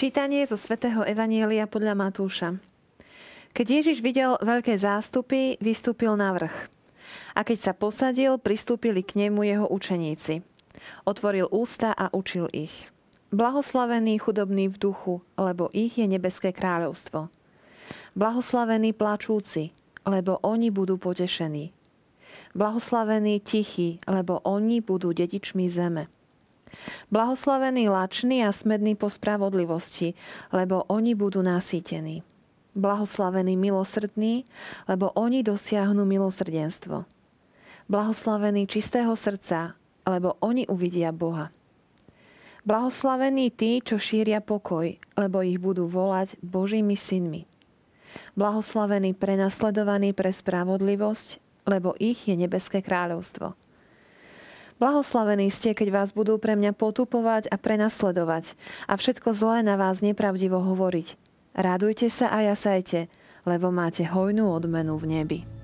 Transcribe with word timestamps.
Čítanie 0.00 0.48
zo 0.48 0.56
svätého 0.56 1.04
Evanielia 1.04 1.68
podľa 1.68 1.92
Matúša. 1.92 2.56
Keď 3.52 3.66
Ježiš 3.68 4.00
videl 4.00 4.32
veľké 4.40 4.72
zástupy, 4.72 5.60
vystúpil 5.60 6.16
na 6.16 6.32
vrch. 6.32 6.72
A 7.36 7.44
keď 7.44 7.58
sa 7.68 7.72
posadil, 7.76 8.40
pristúpili 8.40 9.04
k 9.04 9.20
nemu 9.20 9.44
jeho 9.44 9.68
učeníci. 9.68 10.40
Otvoril 11.04 11.52
ústa 11.52 11.92
a 11.92 12.08
učil 12.16 12.48
ich. 12.48 12.88
Blahoslavení 13.28 14.16
chudobní 14.16 14.72
v 14.72 14.80
duchu, 14.80 15.20
lebo 15.36 15.68
ich 15.76 16.00
je 16.00 16.08
nebeské 16.08 16.56
kráľovstvo. 16.56 17.28
Blahoslavení 18.16 18.96
plačúci, 18.96 19.76
lebo 20.08 20.40
oni 20.40 20.72
budú 20.72 20.96
potešení. 20.96 21.76
Blahoslavení 22.56 23.36
tichí, 23.44 24.00
lebo 24.08 24.40
oni 24.48 24.80
budú 24.80 25.12
dedičmi 25.12 25.68
zeme. 25.68 26.08
Blahoslavení 27.10 27.88
lační 27.88 28.46
a 28.46 28.52
smední 28.52 28.94
po 28.94 29.10
spravodlivosti, 29.10 30.14
lebo 30.52 30.84
oni 30.86 31.14
budú 31.14 31.42
nasýtení. 31.42 32.22
Blahoslavení 32.74 33.58
milosrdní, 33.58 34.44
lebo 34.86 35.10
oni 35.18 35.42
dosiahnu 35.42 36.06
milosrdenstvo. 36.06 37.04
Blahoslavení 37.90 38.70
čistého 38.70 39.16
srdca, 39.18 39.74
lebo 40.06 40.38
oni 40.38 40.66
uvidia 40.70 41.10
Boha. 41.10 41.50
Blahoslavení 42.62 43.50
tí, 43.50 43.80
čo 43.80 43.96
šíria 43.98 44.38
pokoj, 44.44 44.94
lebo 45.16 45.42
ich 45.42 45.58
budú 45.58 45.88
volať 45.88 46.36
Božími 46.44 46.94
synmi. 46.94 47.48
Blahoslavení 48.36 49.16
prenasledovaní 49.16 50.12
pre 50.12 50.30
spravodlivosť, 50.30 51.40
lebo 51.66 51.96
ich 51.98 52.28
je 52.28 52.36
nebeské 52.36 52.84
kráľovstvo. 52.84 53.56
Blahoslavení 54.80 55.52
ste, 55.52 55.76
keď 55.76 55.92
vás 55.92 56.16
budú 56.16 56.40
pre 56.40 56.56
mňa 56.56 56.72
potupovať 56.72 57.52
a 57.52 57.60
prenasledovať 57.60 58.56
a 58.88 58.96
všetko 58.96 59.36
zlé 59.36 59.60
na 59.60 59.76
vás 59.76 60.00
nepravdivo 60.00 60.56
hovoriť. 60.56 61.20
Radujte 61.52 62.08
sa 62.08 62.32
a 62.32 62.40
jasajte, 62.40 63.12
lebo 63.44 63.68
máte 63.68 64.08
hojnú 64.08 64.48
odmenu 64.48 64.96
v 64.96 65.04
nebi. 65.04 65.59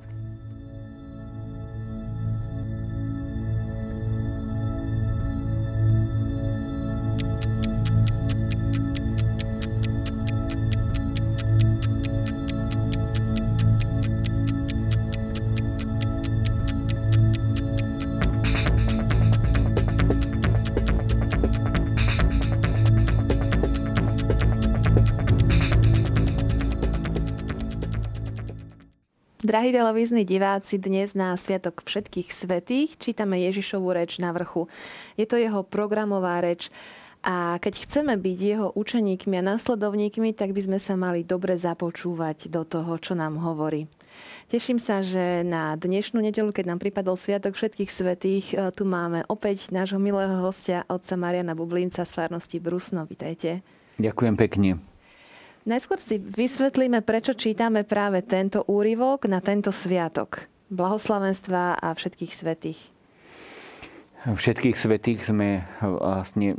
Drahí 29.66 29.82
televízni 29.82 30.22
diváci, 30.22 30.78
dnes 30.78 31.18
na 31.18 31.34
Sviatok 31.34 31.82
všetkých 31.82 32.30
svetých 32.30 32.94
čítame 33.02 33.42
Ježišovú 33.50 33.90
reč 33.98 34.22
na 34.22 34.30
vrchu. 34.30 34.70
Je 35.18 35.26
to 35.26 35.34
jeho 35.34 35.66
programová 35.66 36.38
reč 36.38 36.70
a 37.26 37.58
keď 37.58 37.82
chceme 37.82 38.14
byť 38.14 38.38
jeho 38.38 38.70
učeníkmi 38.70 39.34
a 39.34 39.42
následovníkmi, 39.42 40.38
tak 40.38 40.54
by 40.54 40.70
sme 40.70 40.78
sa 40.78 40.94
mali 40.94 41.26
dobre 41.26 41.58
započúvať 41.58 42.46
do 42.46 42.62
toho, 42.62 42.94
čo 43.02 43.18
nám 43.18 43.42
hovorí. 43.42 43.90
Teším 44.54 44.78
sa, 44.78 45.02
že 45.02 45.42
na 45.42 45.74
dnešnú 45.74 46.22
nedelu, 46.22 46.54
keď 46.54 46.70
nám 46.70 46.78
pripadol 46.78 47.18
Sviatok 47.18 47.58
všetkých 47.58 47.90
svetých, 47.90 48.54
e, 48.54 48.70
tu 48.70 48.86
máme 48.86 49.26
opäť 49.26 49.74
nášho 49.74 49.98
milého 49.98 50.46
hostia, 50.46 50.86
otca 50.86 51.18
Mariana 51.18 51.58
Bublinca 51.58 52.06
z 52.06 52.14
Farnosti 52.14 52.62
Brusno. 52.62 53.02
Vítajte. 53.02 53.66
Ďakujem 53.98 54.34
pekne. 54.38 54.95
Najskôr 55.66 55.98
si 55.98 56.22
vysvetlíme, 56.22 57.02
prečo 57.02 57.34
čítame 57.34 57.82
práve 57.82 58.22
tento 58.22 58.62
úryvok 58.70 59.26
na 59.26 59.42
tento 59.42 59.74
sviatok. 59.74 60.46
Blahoslavenstva 60.70 61.82
a 61.82 61.90
všetkých 61.90 62.32
svetých. 62.32 62.80
Všetkých 64.26 64.78
svetých 64.78 65.26
sme 65.26 65.66
vlastne 65.82 66.54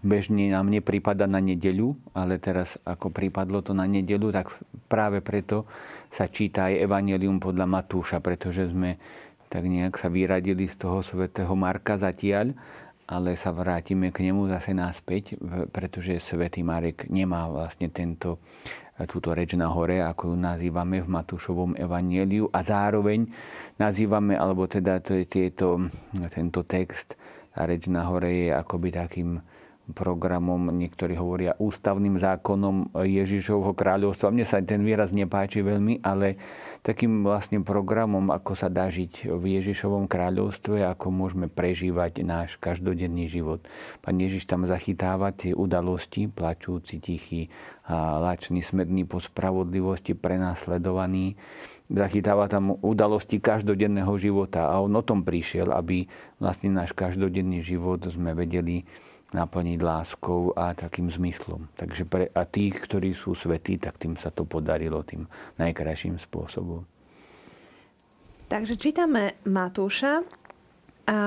bežne 0.00 0.48
nám 0.48 0.72
nepripada 0.72 1.28
na 1.28 1.36
nedeľu, 1.36 1.96
ale 2.16 2.40
teraz 2.40 2.80
ako 2.84 3.12
pripadlo 3.12 3.60
to 3.60 3.76
na 3.76 3.84
nedeľu, 3.84 4.32
tak 4.32 4.48
práve 4.88 5.20
preto 5.20 5.68
sa 6.08 6.24
číta 6.24 6.72
aj 6.72 6.80
Evangelium 6.80 7.36
podľa 7.36 7.68
Matúša, 7.68 8.24
pretože 8.24 8.72
sme 8.72 8.96
tak 9.52 9.68
nejak 9.68 10.00
sa 10.00 10.08
vyradili 10.08 10.64
z 10.64 10.80
toho 10.80 11.04
svätého 11.04 11.52
Marka 11.52 12.00
zatiaľ 12.00 12.56
ale 13.06 13.38
sa 13.38 13.54
vrátime 13.54 14.10
k 14.10 14.26
nemu 14.26 14.50
zase 14.50 14.74
naspäť, 14.74 15.38
pretože 15.70 16.18
svätý 16.18 16.66
Marek 16.66 17.06
nemá 17.06 17.46
vlastne 17.46 17.86
tento, 17.88 18.42
túto 19.06 19.30
reč 19.30 19.54
na 19.54 19.70
hore, 19.70 20.02
ako 20.02 20.34
ju 20.34 20.36
nazývame 20.36 21.06
v 21.06 21.08
Matúšovom 21.08 21.78
evanieliu 21.78 22.50
a 22.50 22.66
zároveň 22.66 23.30
nazývame, 23.78 24.34
alebo 24.34 24.66
teda 24.66 24.98
tieto, 25.04 25.86
tento 26.34 26.66
text, 26.66 27.14
tá 27.54 27.62
reč 27.64 27.86
na 27.86 28.04
hore 28.10 28.28
je 28.28 28.48
akoby 28.50 28.88
takým 28.90 29.38
programom, 29.94 30.74
niektorí 30.74 31.14
hovoria 31.14 31.54
ústavným 31.62 32.18
zákonom 32.18 32.90
Ježišovho 32.96 33.70
kráľovstva. 33.70 34.34
Mne 34.34 34.42
sa 34.42 34.58
ten 34.58 34.82
výraz 34.82 35.14
nepáči 35.14 35.62
veľmi, 35.62 36.02
ale 36.02 36.34
takým 36.82 37.22
vlastne 37.22 37.62
programom, 37.62 38.34
ako 38.34 38.58
sa 38.58 38.66
dá 38.66 38.90
žiť 38.90 39.30
v 39.30 39.62
Ježišovom 39.62 40.10
kráľovstve, 40.10 40.82
ako 40.82 41.14
môžeme 41.14 41.46
prežívať 41.46 42.26
náš 42.26 42.58
každodenný 42.58 43.30
život. 43.30 43.62
Pán 44.02 44.18
Ježiš 44.18 44.50
tam 44.50 44.66
zachytáva 44.66 45.30
tie 45.30 45.54
udalosti, 45.54 46.26
plačúci, 46.26 46.98
tichý 46.98 47.46
lačný, 47.94 48.66
smedný 48.66 49.06
po 49.06 49.22
spravodlivosti, 49.22 50.18
prenasledovaný. 50.18 51.38
Zachytáva 51.86 52.50
tam 52.50 52.74
udalosti 52.82 53.38
každodenného 53.38 54.10
života 54.18 54.66
a 54.66 54.82
on 54.82 54.90
o 54.90 55.06
tom 55.06 55.22
prišiel, 55.22 55.70
aby 55.70 56.10
vlastne 56.42 56.74
náš 56.74 56.90
každodenný 56.90 57.62
život 57.62 58.02
sme 58.10 58.34
vedeli 58.34 58.82
naplniť 59.34 59.78
láskou 59.82 60.54
a 60.54 60.70
takým 60.76 61.10
zmyslom. 61.10 61.66
Takže 61.74 62.02
pre, 62.06 62.30
a 62.30 62.42
tých, 62.46 62.78
ktorí 62.86 63.10
sú 63.10 63.34
svetí, 63.34 63.78
tak 63.78 63.98
tým 63.98 64.14
sa 64.14 64.30
to 64.30 64.46
podarilo 64.46 65.02
tým 65.02 65.26
najkrajším 65.58 66.18
spôsobom. 66.22 66.86
Takže 68.46 68.78
čítame 68.78 69.42
Matúša. 69.42 70.22
A 71.06 71.18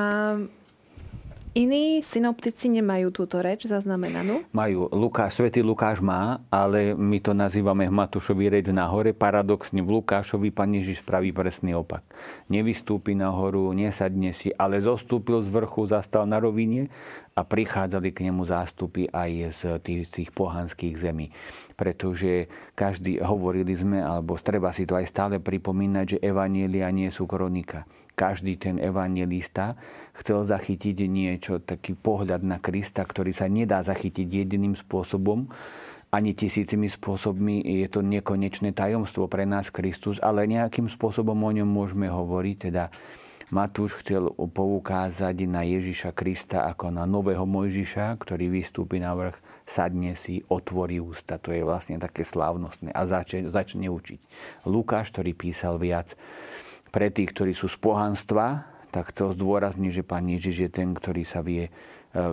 Iní 1.57 2.05
synoptici 2.05 2.69
nemajú 2.69 3.09
túto 3.09 3.41
reč 3.41 3.65
zaznamenanú? 3.65 4.45
Majú. 4.53 4.85
Lukáš, 4.93 5.41
svätý 5.41 5.65
Lukáš 5.65 5.97
má, 5.97 6.46
ale 6.53 6.93
my 6.93 7.17
to 7.17 7.34
nazývame 7.34 7.90
Matúšovi 7.90 8.53
reč 8.53 8.69
nahore. 8.69 9.17
Paradoxne 9.17 9.81
v 9.81 9.97
Lukášovi 9.97 10.53
pán 10.53 10.78
Ježiš 10.78 11.01
spraví 11.01 11.34
presný 11.34 11.73
opak. 11.73 12.05
Nevystúpi 12.53 13.17
nahoru, 13.17 13.73
nesadne 13.73 14.29
si, 14.29 14.53
ale 14.53 14.78
zostúpil 14.78 15.41
z 15.41 15.49
vrchu, 15.49 15.90
zastal 15.90 16.29
na 16.29 16.37
rovine 16.37 16.93
a 17.34 17.41
prichádzali 17.41 18.13
k 18.13 18.29
nemu 18.29 18.45
zástupy 18.45 19.09
aj 19.09 19.31
z 19.49 19.61
tých, 19.81 20.05
tých 20.05 20.29
pohanských 20.29 21.02
zemí. 21.02 21.34
Pretože 21.73 22.45
každý, 22.78 23.25
hovorili 23.25 23.73
sme, 23.73 24.05
alebo 24.05 24.37
treba 24.37 24.69
si 24.69 24.85
to 24.85 24.93
aj 24.93 25.09
stále 25.09 25.41
pripomínať, 25.41 26.05
že 26.13 26.22
evanielia 26.22 26.93
nie 26.93 27.09
sú 27.09 27.25
kronika 27.25 27.90
každý 28.19 28.59
ten 28.59 28.75
evangelista 28.83 29.79
chcel 30.19 30.43
zachytiť 30.43 31.07
niečo, 31.07 31.63
taký 31.63 31.95
pohľad 31.95 32.43
na 32.43 32.59
Krista, 32.59 33.07
ktorý 33.07 33.31
sa 33.31 33.47
nedá 33.47 33.79
zachytiť 33.79 34.27
jediným 34.43 34.75
spôsobom, 34.75 35.47
ani 36.11 36.35
tisícimi 36.35 36.91
spôsobmi. 36.91 37.63
Je 37.63 37.87
to 37.87 38.03
nekonečné 38.03 38.75
tajomstvo 38.75 39.31
pre 39.31 39.47
nás 39.47 39.71
Kristus, 39.71 40.19
ale 40.19 40.43
nejakým 40.51 40.91
spôsobom 40.91 41.39
o 41.39 41.51
ňom 41.55 41.69
môžeme 41.69 42.11
hovoriť. 42.11 42.55
Teda 42.59 42.91
Matúš 43.49 44.03
chcel 44.03 44.29
poukázať 44.35 45.47
na 45.47 45.63
Ježiša 45.66 46.13
Krista 46.13 46.67
ako 46.67 46.91
na 46.91 47.07
nového 47.07 47.47
Mojžiša, 47.47 48.19
ktorý 48.19 48.51
vystúpi 48.51 49.01
na 49.01 49.16
vrch, 49.16 49.37
sadne 49.69 50.17
si, 50.17 50.41
otvorí 50.49 50.97
ústa. 51.01 51.37
To 51.41 51.53
je 51.53 51.61
vlastne 51.61 52.01
také 52.01 52.25
slávnostné 52.25 52.93
a 52.93 53.05
začne, 53.05 53.49
začne 53.49 53.89
učiť. 53.89 54.19
Lukáš, 54.66 55.13
ktorý 55.13 55.37
písal 55.37 55.77
viac 55.77 56.13
pre 56.90 57.14
tých, 57.14 57.32
ktorí 57.34 57.53
sú 57.53 57.70
z 57.70 57.78
pohanstva, 57.78 58.66
tak 58.90 59.14
chcel 59.14 59.38
zdôrazniť, 59.38 60.02
že 60.02 60.03
Pán 60.03 60.26
Ježiš 60.26 60.56
je 60.66 60.70
ten, 60.70 60.90
ktorý 60.94 61.24
sa 61.24 61.46
vie, 61.46 61.70
e, 61.70 61.72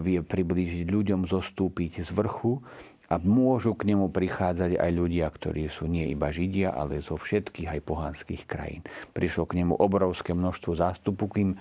vie 0.01 0.25
priblížiť 0.25 0.89
ľuďom, 0.89 1.29
zostúpiť 1.29 2.05
z 2.05 2.11
vrchu 2.17 2.65
a 3.07 3.23
môžu 3.23 3.79
k 3.79 3.95
nemu 3.95 4.11
prichádzať 4.11 4.83
aj 4.83 4.91
ľudia, 4.91 5.31
ktorí 5.31 5.71
sú 5.71 5.87
nie 5.87 6.11
iba 6.11 6.33
Židia, 6.33 6.75
ale 6.75 6.99
zo 6.99 7.15
všetkých 7.15 7.79
aj 7.79 7.81
pohanských 7.87 8.43
krajín. 8.51 8.83
Prišlo 9.15 9.47
k 9.47 9.63
nemu 9.63 9.79
obrovské 9.79 10.35
množstvo 10.35 10.73
zástupu, 10.75 11.31
kým 11.31 11.55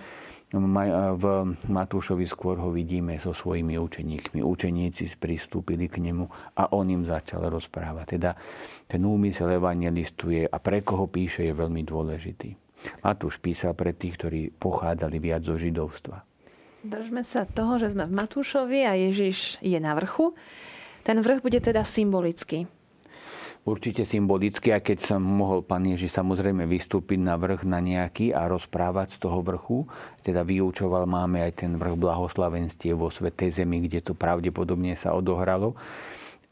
v 0.56 1.26
Matúšovi 1.68 2.24
skôr 2.24 2.56
ho 2.62 2.70
vidíme 2.72 3.20
so 3.20 3.36
svojimi 3.36 3.76
učeníkmi. 3.76 4.40
Učeníci 4.40 5.20
pristúpili 5.20 5.92
k 5.92 6.00
nemu 6.00 6.26
a 6.56 6.72
on 6.72 6.88
im 6.88 7.04
začal 7.04 7.50
rozprávať. 7.50 8.06
Teda 8.16 8.32
ten 8.88 9.04
úmysel 9.04 9.58
evangelistu 9.58 10.32
je 10.32 10.44
a 10.48 10.58
pre 10.62 10.86
koho 10.86 11.12
píše 11.12 11.44
je 11.50 11.54
veľmi 11.54 11.82
dôležitý. 11.84 12.65
Matúš 13.02 13.42
písal 13.42 13.78
pre 13.78 13.92
tých, 13.92 14.18
ktorí 14.20 14.42
pochádzali 14.56 15.18
viac 15.22 15.46
zo 15.46 15.56
židovstva. 15.56 16.26
Držme 16.86 17.26
sa 17.26 17.50
toho, 17.50 17.82
že 17.82 17.98
sme 17.98 18.06
v 18.06 18.14
Matúšovi 18.14 18.86
a 18.86 18.94
Ježiš 18.94 19.58
je 19.62 19.80
na 19.82 19.98
vrchu. 19.98 20.38
Ten 21.02 21.18
vrch 21.18 21.42
bude 21.42 21.58
teda 21.58 21.82
symbolický. 21.82 22.70
Určite 23.66 24.06
symbolicky, 24.06 24.70
a 24.70 24.78
keď 24.78 25.02
som 25.02 25.26
mohol 25.26 25.66
pán 25.66 25.82
Ježiš 25.82 26.14
samozrejme 26.14 26.70
vystúpiť 26.70 27.18
na 27.18 27.34
vrch 27.34 27.66
na 27.66 27.82
nejaký 27.82 28.30
a 28.30 28.46
rozprávať 28.46 29.18
z 29.18 29.26
toho 29.26 29.42
vrchu, 29.42 29.90
teda 30.22 30.46
vyučoval, 30.46 31.10
máme 31.10 31.42
aj 31.42 31.66
ten 31.66 31.74
vrch 31.74 31.98
blahoslavenstiev 31.98 32.94
vo 32.94 33.10
Svetej 33.10 33.66
Zemi, 33.66 33.82
kde 33.82 34.06
to 34.06 34.14
pravdepodobne 34.14 34.94
sa 34.94 35.18
odohralo, 35.18 35.74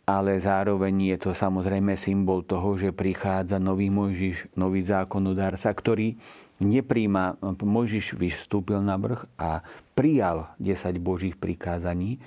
ale 0.03 0.35
zároveň 0.35 1.15
je 1.15 1.17
to 1.29 1.31
samozrejme 1.31 1.95
symbol 1.95 2.43
toho, 2.43 2.75
že 2.75 2.91
prichádza 2.91 3.55
nový 3.55 3.87
Mojžiš, 3.87 4.51
nový 4.59 4.83
zákonodárca, 4.83 5.71
ktorý 5.71 6.19
nepríjma, 6.59 7.39
Mojžiš 7.39 8.19
vystúpil 8.19 8.83
na 8.83 8.99
vrch 8.99 9.23
a 9.39 9.63
prijal 9.95 10.51
10 10.59 10.99
Božích 10.99 11.35
prikázaní, 11.39 12.19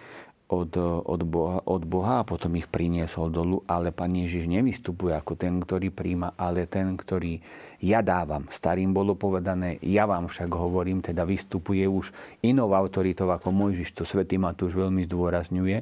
od, 0.46 0.70
od, 1.02 1.22
Boha, 1.26 1.58
od 1.66 1.82
Boha 1.82 2.22
a 2.22 2.26
potom 2.26 2.54
ich 2.54 2.70
priniesol 2.70 3.34
dolu, 3.34 3.66
ale 3.66 3.90
Pán 3.90 4.14
Ježiš 4.14 4.46
nevystupuje 4.46 5.10
ako 5.10 5.34
ten, 5.34 5.58
ktorý 5.58 5.90
príjma, 5.90 6.38
ale 6.38 6.70
ten, 6.70 6.94
ktorý 6.94 7.43
ja 7.82 7.98
dávam. 7.98 8.46
Starým 8.54 8.94
bolo 8.94 9.19
povedané, 9.19 9.82
ja 9.82 10.06
vám 10.06 10.31
však 10.31 10.46
hovorím, 10.46 11.02
teda 11.02 11.26
vystupuje 11.26 11.82
už 11.90 12.14
inou 12.46 12.70
autoritou 12.78 13.26
ako 13.34 13.50
Mojžiš, 13.50 13.90
to 13.90 14.06
svätý 14.06 14.38
Matúš 14.38 14.78
veľmi 14.78 15.02
zdôrazňuje, 15.10 15.76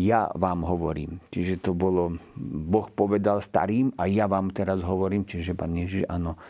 ja 0.00 0.32
vám 0.32 0.64
hovorím. 0.64 1.20
Čiže 1.28 1.60
to 1.60 1.76
bolo, 1.76 2.16
Boh 2.40 2.88
povedal 2.88 3.44
starým 3.44 3.92
a 4.00 4.08
ja 4.08 4.24
vám 4.24 4.48
teraz 4.56 4.80
hovorím, 4.80 5.28
čiže 5.28 5.52
Pán 5.52 5.76
Ježiš 5.76 6.08
áno, 6.08 6.40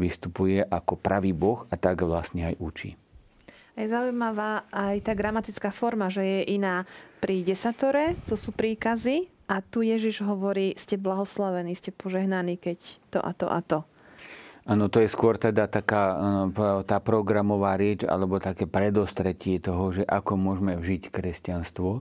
vystupuje 0.00 0.64
ako 0.64 0.96
pravý 0.96 1.36
Boh 1.36 1.68
a 1.68 1.76
tak 1.76 2.00
vlastne 2.00 2.48
aj 2.48 2.56
učí. 2.56 3.01
Je 3.72 3.88
zaujímavá 3.88 4.68
aj 4.68 5.00
tá 5.00 5.12
gramatická 5.16 5.72
forma, 5.72 6.12
že 6.12 6.20
je 6.20 6.40
iná 6.60 6.84
pri 7.24 7.40
desatore, 7.40 8.12
to 8.28 8.36
sú 8.36 8.52
príkazy, 8.52 9.32
a 9.52 9.60
tu 9.60 9.84
Ježiš 9.84 10.24
hovorí, 10.24 10.72
ste 10.80 10.96
blahoslavení, 10.96 11.76
ste 11.76 11.92
požehnaní, 11.92 12.56
keď 12.56 12.78
to 13.12 13.18
a 13.20 13.32
to 13.36 13.46
a 13.52 13.60
to. 13.60 13.78
Áno, 14.62 14.86
to 14.86 15.02
je 15.02 15.10
skôr 15.10 15.36
teda 15.42 15.66
taká 15.66 16.14
tá 16.86 17.02
programová 17.02 17.74
rieč 17.74 18.06
alebo 18.06 18.38
také 18.38 18.70
predostretie 18.70 19.58
toho, 19.58 19.90
že 19.90 20.06
ako 20.06 20.38
môžeme 20.38 20.78
vžiť 20.78 21.10
kresťanstvo. 21.10 22.00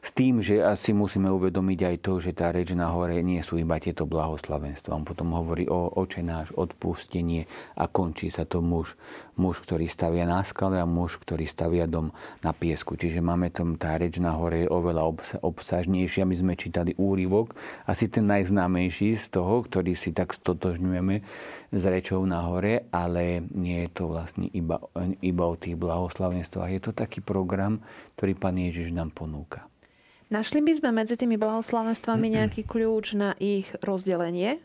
S 0.00 0.16
tým, 0.16 0.40
že 0.40 0.64
asi 0.64 0.96
musíme 0.96 1.28
uvedomiť 1.28 1.80
aj 1.84 1.96
to, 2.00 2.12
že 2.24 2.32
tá 2.32 2.48
reč 2.48 2.72
na 2.72 2.88
hore 2.88 3.20
nie 3.20 3.44
sú 3.44 3.60
iba 3.60 3.76
tieto 3.76 4.08
blahoslavenstva. 4.08 4.96
On 4.96 5.04
potom 5.04 5.36
hovorí 5.36 5.68
o 5.68 5.92
očenáš, 5.92 6.56
odpustenie 6.56 7.44
a 7.76 7.84
končí 7.84 8.32
sa 8.32 8.48
to 8.48 8.64
muž. 8.64 8.96
Muž, 9.36 9.60
ktorý 9.60 9.84
stavia 9.84 10.24
na 10.24 10.40
skale 10.40 10.80
a 10.80 10.88
muž, 10.88 11.20
ktorý 11.20 11.44
stavia 11.44 11.84
dom 11.84 12.16
na 12.40 12.56
piesku. 12.56 12.96
Čiže 12.96 13.20
máme 13.20 13.52
tam 13.52 13.76
tá 13.76 14.00
reč 14.00 14.16
na 14.16 14.32
hore 14.32 14.64
je 14.64 14.72
oveľa 14.72 15.04
obsažnejšia. 15.44 16.24
My 16.24 16.36
sme 16.36 16.52
čítali 16.56 16.96
úryvok, 16.96 17.52
asi 17.84 18.08
ten 18.08 18.24
najznámejší 18.24 19.20
z 19.20 19.26
toho, 19.32 19.64
ktorý 19.64 19.96
si 19.96 20.16
tak 20.16 20.32
stotožňujeme 20.32 21.14
s 21.70 21.82
rečou 21.86 22.24
na 22.26 22.42
hore, 22.48 22.88
ale 22.90 23.46
nie 23.52 23.86
je 23.86 23.90
to 23.94 24.10
vlastne 24.10 24.48
iba, 24.50 24.82
iba 25.22 25.44
o 25.44 25.54
tých 25.54 25.78
blahoslavenstvách. 25.78 26.70
Je 26.72 26.82
to 26.82 26.92
taký 26.96 27.22
program, 27.22 27.84
ktorý 28.16 28.32
Pán 28.34 28.58
Ježiš 28.58 28.90
nám 28.90 29.14
ponúka. 29.14 29.69
Našli 30.30 30.62
by 30.62 30.78
sme 30.78 30.90
medzi 30.94 31.18
tými 31.18 31.34
blahoslavenstvami 31.42 32.38
nejaký 32.38 32.62
kľúč 32.62 33.18
na 33.18 33.34
ich 33.42 33.66
rozdelenie? 33.82 34.62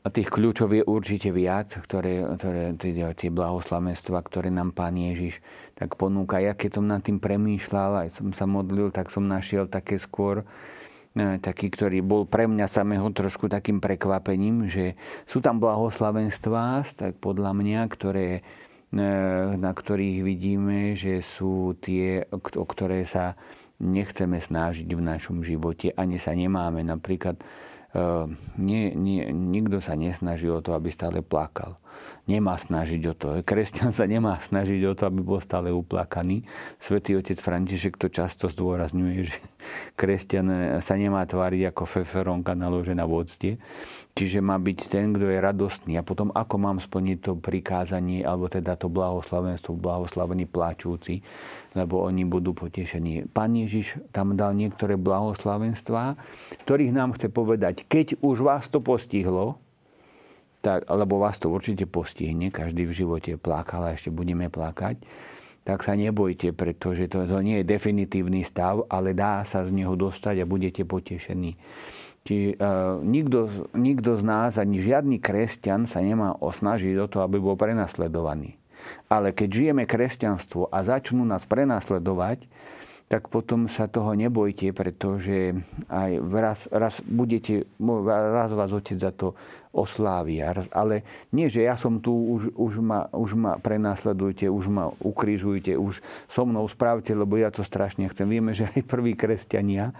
A 0.00 0.08
tých 0.08 0.32
kľúčov 0.32 0.72
je 0.72 0.80
určite 0.80 1.28
viac, 1.28 1.76
ktoré, 1.76 2.24
ktoré 2.40 2.72
tie, 2.80 3.04
tie 3.12 3.28
blahoslavenstva, 3.28 4.24
ktoré 4.24 4.48
nám 4.48 4.72
Pán 4.72 4.96
Ježiš 4.96 5.44
tak 5.76 6.00
ponúka. 6.00 6.40
Ja 6.40 6.56
keď 6.56 6.80
som 6.80 6.88
nad 6.88 7.04
tým 7.04 7.20
premýšľal, 7.20 8.08
aj 8.08 8.16
som 8.16 8.32
sa 8.32 8.48
modlil, 8.48 8.88
tak 8.88 9.12
som 9.12 9.28
našiel 9.28 9.68
také 9.68 10.00
skôr 10.00 10.40
e, 10.40 11.36
taký, 11.36 11.68
ktorý 11.68 12.00
bol 12.00 12.24
pre 12.24 12.48
mňa 12.48 12.64
samého 12.64 13.12
trošku 13.12 13.52
takým 13.52 13.76
prekvapením, 13.76 14.72
že 14.72 14.96
sú 15.28 15.44
tam 15.44 15.60
blahoslavenstvá, 15.60 16.96
tak 16.96 17.20
podľa 17.20 17.52
mňa, 17.52 17.80
ktoré, 17.92 18.40
e, 18.88 19.04
na 19.52 19.70
ktorých 19.76 20.24
vidíme, 20.24 20.96
že 20.96 21.20
sú 21.20 21.76
tie, 21.76 22.24
o 22.32 22.64
ktoré 22.64 23.04
sa 23.04 23.36
nechceme 23.82 24.38
snažiť 24.38 24.86
v 24.86 25.02
našom 25.02 25.42
živote, 25.42 25.90
ani 25.98 26.22
sa 26.22 26.32
nemáme. 26.32 26.86
Napríklad 26.86 27.42
uh, 27.42 28.30
nie, 28.56 28.94
nie, 28.94 29.26
nikto 29.34 29.82
sa 29.82 29.98
nesnaží 29.98 30.46
o 30.46 30.62
to, 30.62 30.78
aby 30.78 30.94
stále 30.94 31.20
plakal 31.20 31.81
nemá 32.26 32.54
snažiť 32.54 33.02
o 33.10 33.14
to. 33.14 33.28
Kresťan 33.42 33.90
sa 33.90 34.06
nemá 34.06 34.38
snažiť 34.38 34.80
o 34.86 34.92
to, 34.94 35.10
aby 35.10 35.20
bol 35.22 35.42
stále 35.42 35.74
uplakaný. 35.74 36.46
Svetý 36.78 37.18
otec 37.18 37.38
František 37.38 37.98
to 37.98 38.06
často 38.06 38.46
zdôrazňuje, 38.46 39.18
že 39.26 39.36
kresťan 39.98 40.78
sa 40.78 40.94
nemá 40.94 41.26
tváriť 41.26 41.74
ako 41.74 41.82
feferonka 41.86 42.54
naložená 42.54 43.02
v 43.08 43.12
octe. 43.14 43.50
Čiže 44.12 44.44
má 44.44 44.60
byť 44.60 44.78
ten, 44.92 45.16
kto 45.16 45.24
je 45.24 45.40
radostný. 45.40 45.96
A 45.96 46.04
potom 46.04 46.28
ako 46.36 46.60
mám 46.60 46.78
splniť 46.84 47.18
to 47.24 47.32
prikázanie, 47.40 48.20
alebo 48.20 48.44
teda 48.44 48.76
to 48.76 48.92
blahoslavenstvo, 48.92 49.72
blahoslavení 49.72 50.44
pláčúci, 50.44 51.24
lebo 51.72 52.04
oni 52.04 52.28
budú 52.28 52.52
potešení. 52.52 53.24
Pán 53.32 53.56
Ježiš 53.56 53.96
tam 54.12 54.36
dal 54.36 54.52
niektoré 54.52 55.00
blahoslavenstvá, 55.00 56.20
ktorých 56.68 56.92
nám 56.92 57.16
chce 57.16 57.32
povedať, 57.32 57.88
keď 57.88 58.20
už 58.20 58.44
vás 58.44 58.68
to 58.68 58.84
postihlo, 58.84 59.61
tak, 60.62 60.86
lebo 60.86 61.18
vás 61.18 61.36
to 61.42 61.50
určite 61.50 61.90
postihne, 61.90 62.54
každý 62.54 62.86
v 62.86 62.94
živote 62.94 63.34
plakal 63.34 63.90
a 63.90 63.98
ešte 63.98 64.14
budeme 64.14 64.46
plakať, 64.46 65.02
tak 65.62 65.82
sa 65.82 65.94
nebojte, 65.94 66.54
pretože 66.54 67.06
to, 67.06 67.26
to 67.26 67.38
nie 67.42 67.62
je 67.62 67.68
definitívny 67.68 68.42
stav, 68.46 68.86
ale 68.90 69.14
dá 69.14 69.42
sa 69.46 69.62
z 69.66 69.70
neho 69.74 69.94
dostať 69.94 70.42
a 70.42 70.48
budete 70.48 70.82
potešení. 70.82 71.54
Či, 72.22 72.54
uh, 72.54 73.02
nikto, 73.02 73.70
nikto 73.74 74.14
z 74.14 74.22
nás, 74.22 74.54
ani 74.54 74.78
žiadny 74.78 75.18
kresťan 75.18 75.90
sa 75.90 75.98
nemá 75.98 76.38
osnažiť 76.38 76.94
o 77.02 77.06
to, 77.10 77.18
aby 77.22 77.42
bol 77.42 77.58
prenasledovaný. 77.58 78.54
Ale 79.06 79.30
keď 79.30 79.48
žijeme 79.50 79.86
kresťanstvo 79.86 80.70
a 80.70 80.82
začnú 80.82 81.22
nás 81.22 81.46
prenasledovať, 81.46 82.46
tak 83.12 83.28
potom 83.28 83.68
sa 83.68 83.92
toho 83.92 84.16
nebojte, 84.16 84.72
pretože 84.72 85.52
aj 85.92 86.10
raz, 86.32 86.64
raz 86.72 87.04
budete, 87.04 87.68
raz 88.08 88.48
vás 88.56 88.72
otec 88.72 88.96
za 88.96 89.12
to 89.12 89.36
oslávia. 89.68 90.56
Ale 90.72 91.04
nie, 91.28 91.52
že 91.52 91.68
ja 91.68 91.76
som 91.76 92.00
tu, 92.00 92.08
už, 92.08 92.56
už, 92.56 92.80
ma, 92.80 93.12
už 93.12 93.36
ma 93.36 93.60
prenasledujte, 93.60 94.48
už 94.48 94.72
ma 94.72 94.88
ukrižujte, 95.04 95.76
už 95.76 96.00
so 96.24 96.48
mnou 96.48 96.64
spravte, 96.72 97.12
lebo 97.12 97.36
ja 97.36 97.52
to 97.52 97.60
strašne 97.60 98.08
chcem. 98.08 98.32
Vieme, 98.32 98.56
že 98.56 98.72
aj 98.72 98.80
prví 98.88 99.12
kresťania 99.12 99.92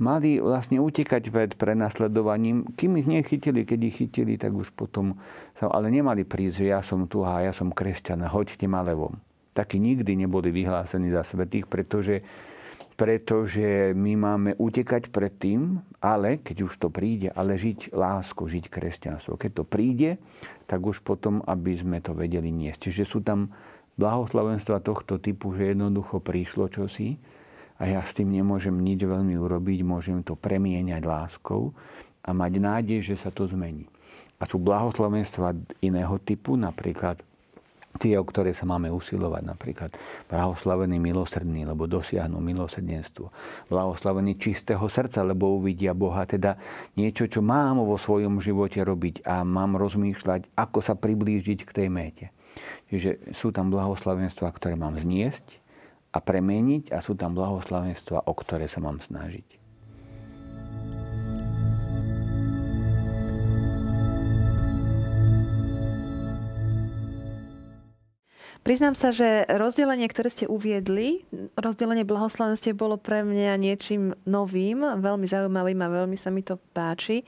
mali 0.00 0.40
vlastne 0.40 0.80
utekať 0.80 1.28
pred 1.28 1.52
prenasledovaním. 1.52 2.64
Kým 2.80 2.96
ich 2.96 3.04
nechytili, 3.04 3.68
keď 3.68 3.92
ich 3.92 3.96
chytili, 4.00 4.40
tak 4.40 4.56
už 4.56 4.72
potom 4.72 5.20
sa, 5.60 5.68
ale 5.68 5.92
nemali 5.92 6.24
prísť, 6.24 6.64
že 6.64 6.72
ja 6.72 6.80
som 6.80 7.04
tu 7.04 7.28
a 7.28 7.44
ja 7.44 7.52
som 7.52 7.68
kresťan 7.68 8.24
hoďte 8.24 8.64
ma 8.64 8.80
levom. 8.80 9.27
Takí 9.58 9.82
nikdy 9.82 10.14
neboli 10.14 10.54
vyhlásení 10.54 11.10
za 11.10 11.26
svetých, 11.26 11.66
pretože 11.66 12.22
pretože 12.98 13.94
my 13.94 14.18
máme 14.18 14.50
utekať 14.58 15.14
pred 15.14 15.30
tým, 15.30 15.78
ale 16.02 16.42
keď 16.42 16.66
už 16.66 16.82
to 16.82 16.90
príde, 16.90 17.30
ale 17.30 17.54
žiť 17.54 17.94
lásku, 17.94 18.42
žiť 18.42 18.66
kresťanstvo. 18.66 19.38
Keď 19.38 19.50
to 19.54 19.62
príde, 19.62 20.18
tak 20.66 20.82
už 20.82 21.06
potom, 21.06 21.38
aby 21.46 21.78
sme 21.78 22.02
to 22.02 22.10
vedeli 22.10 22.50
niesť. 22.50 22.90
Čiže 22.90 23.02
sú 23.06 23.22
tam 23.22 23.54
blahoslavenstva 24.02 24.82
tohto 24.82 25.22
typu, 25.22 25.54
že 25.54 25.78
jednoducho 25.78 26.18
prišlo 26.18 26.66
čosi 26.74 27.14
a 27.78 27.86
ja 27.86 28.02
s 28.02 28.18
tým 28.18 28.34
nemôžem 28.34 28.74
nič 28.74 29.06
veľmi 29.06 29.38
urobiť, 29.38 29.78
môžem 29.86 30.26
to 30.26 30.34
premieňať 30.34 31.02
láskou 31.06 31.70
a 32.26 32.34
mať 32.34 32.52
nádej, 32.58 33.14
že 33.14 33.14
sa 33.14 33.30
to 33.30 33.46
zmení. 33.46 33.86
A 34.38 34.46
sú 34.46 34.58
blahoslavenstva 34.58 35.54
iného 35.86 36.18
typu, 36.18 36.58
napríklad 36.58 37.22
tie, 37.98 38.14
o 38.14 38.24
ktoré 38.24 38.54
sa 38.54 38.64
máme 38.64 38.88
usilovať, 38.94 39.42
napríklad 39.42 39.90
blahoslavený 40.30 41.02
milosrdný, 41.02 41.66
lebo 41.66 41.90
dosiahnu 41.90 42.38
milosrdenstvo. 42.38 43.34
Blahoslavený 43.66 44.38
čistého 44.38 44.86
srdca, 44.86 45.26
lebo 45.26 45.58
uvidia 45.58 45.92
Boha. 45.92 46.22
Teda 46.24 46.54
niečo, 46.94 47.26
čo 47.26 47.42
mám 47.42 47.82
vo 47.82 47.98
svojom 47.98 48.38
živote 48.38 48.78
robiť 48.80 49.26
a 49.26 49.42
mám 49.42 49.74
rozmýšľať, 49.74 50.54
ako 50.54 50.78
sa 50.78 50.94
priblížiť 50.94 51.66
k 51.66 51.70
tej 51.74 51.88
méte. 51.90 52.26
Čiže 52.88 53.34
sú 53.34 53.50
tam 53.50 53.74
blahoslavenstva, 53.74 54.48
ktoré 54.54 54.78
mám 54.78 54.96
zniesť 54.96 55.58
a 56.14 56.22
premeniť 56.22 56.94
a 56.94 57.02
sú 57.02 57.18
tam 57.18 57.36
blahoslavenstva, 57.36 58.24
o 58.24 58.32
ktoré 58.32 58.70
sa 58.70 58.80
mám 58.80 59.02
snažiť. 59.02 59.57
Priznám 68.66 68.92
sa, 68.92 69.14
že 69.14 69.48
rozdelenie, 69.48 70.04
ktoré 70.10 70.28
ste 70.28 70.44
uviedli, 70.44 71.24
rozdelenie 71.56 72.04
blahoslavenstiev 72.04 72.76
bolo 72.76 73.00
pre 73.00 73.24
mňa 73.24 73.56
niečím 73.56 74.12
novým, 74.28 74.84
veľmi 75.00 75.24
zaujímavým 75.24 75.80
a 75.80 75.88
veľmi 75.88 76.16
sa 76.20 76.28
mi 76.28 76.44
to 76.44 76.60
páči. 76.76 77.24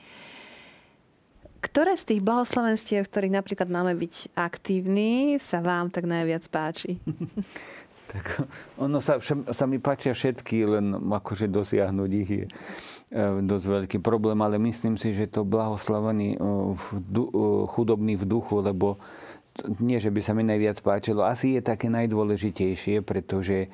Ktoré 1.61 1.93
z 1.93 2.13
tých 2.13 2.21
blahoslavenstiev, 2.25 3.05
ktorých 3.05 3.37
napríklad 3.37 3.69
máme 3.69 3.93
byť 3.93 4.33
aktívni, 4.33 5.37
sa 5.37 5.61
vám 5.61 5.93
tak 5.93 6.09
najviac 6.09 6.45
páči? 6.49 6.97
Tak 8.11 8.43
ono 8.75 8.99
sa, 8.99 9.23
sa 9.23 9.65
mi 9.71 9.79
páčia 9.79 10.11
všetky, 10.11 10.67
len 10.67 10.91
akože 10.99 11.47
dosiahnuť 11.47 12.11
ich 12.11 12.29
je 12.43 12.43
e, 12.43 12.51
dosť 13.39 13.65
veľký 13.71 13.97
problém, 14.03 14.35
ale 14.43 14.59
myslím 14.59 14.99
si, 14.99 15.15
že 15.15 15.31
to 15.31 15.47
blahoslavený 15.47 16.35
chudobný 17.71 18.19
v 18.19 18.25
duchu, 18.27 18.59
lebo 18.59 18.99
nie, 19.83 19.99
že 19.99 20.09
by 20.09 20.21
sa 20.23 20.31
mi 20.31 20.47
najviac 20.47 20.79
páčilo, 20.79 21.27
asi 21.27 21.59
je 21.59 21.61
také 21.61 21.91
najdôležitejšie, 21.91 23.03
pretože 23.03 23.67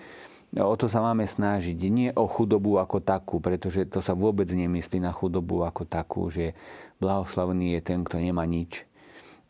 o 0.57 0.75
to 0.79 0.89
sa 0.89 1.03
máme 1.03 1.27
snažiť. 1.27 1.77
Nie 1.91 2.09
o 2.17 2.25
chudobu 2.25 2.81
ako 2.81 3.03
takú, 3.03 3.37
pretože 3.37 3.85
to 3.85 4.01
sa 4.01 4.17
vôbec 4.17 4.49
nemyslí 4.49 5.03
na 5.03 5.13
chudobu 5.13 5.61
ako 5.61 5.85
takú, 5.85 6.33
že 6.33 6.57
blahoslavený 6.97 7.77
je 7.77 7.81
ten, 7.83 7.99
kto 8.01 8.17
nemá 8.17 8.47
nič. 8.49 8.83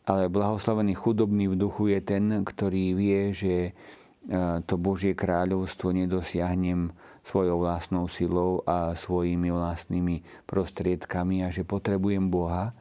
Ale 0.08 0.32
blahoslavený 0.32 0.96
chudobný 0.96 1.52
v 1.52 1.56
duchu 1.60 1.92
je 1.92 2.00
ten, 2.00 2.24
ktorý 2.44 2.96
vie, 2.96 3.20
že 3.32 3.76
to 4.68 4.74
Božie 4.76 5.16
kráľovstvo 5.16 5.92
nedosiahnem 5.92 6.92
svojou 7.24 7.60
vlastnou 7.60 8.08
silou 8.08 8.64
a 8.64 8.96
svojimi 8.96 9.52
vlastnými 9.52 10.24
prostriedkami 10.48 11.44
a 11.44 11.52
že 11.52 11.64
potrebujem 11.64 12.28
Boha, 12.32 12.72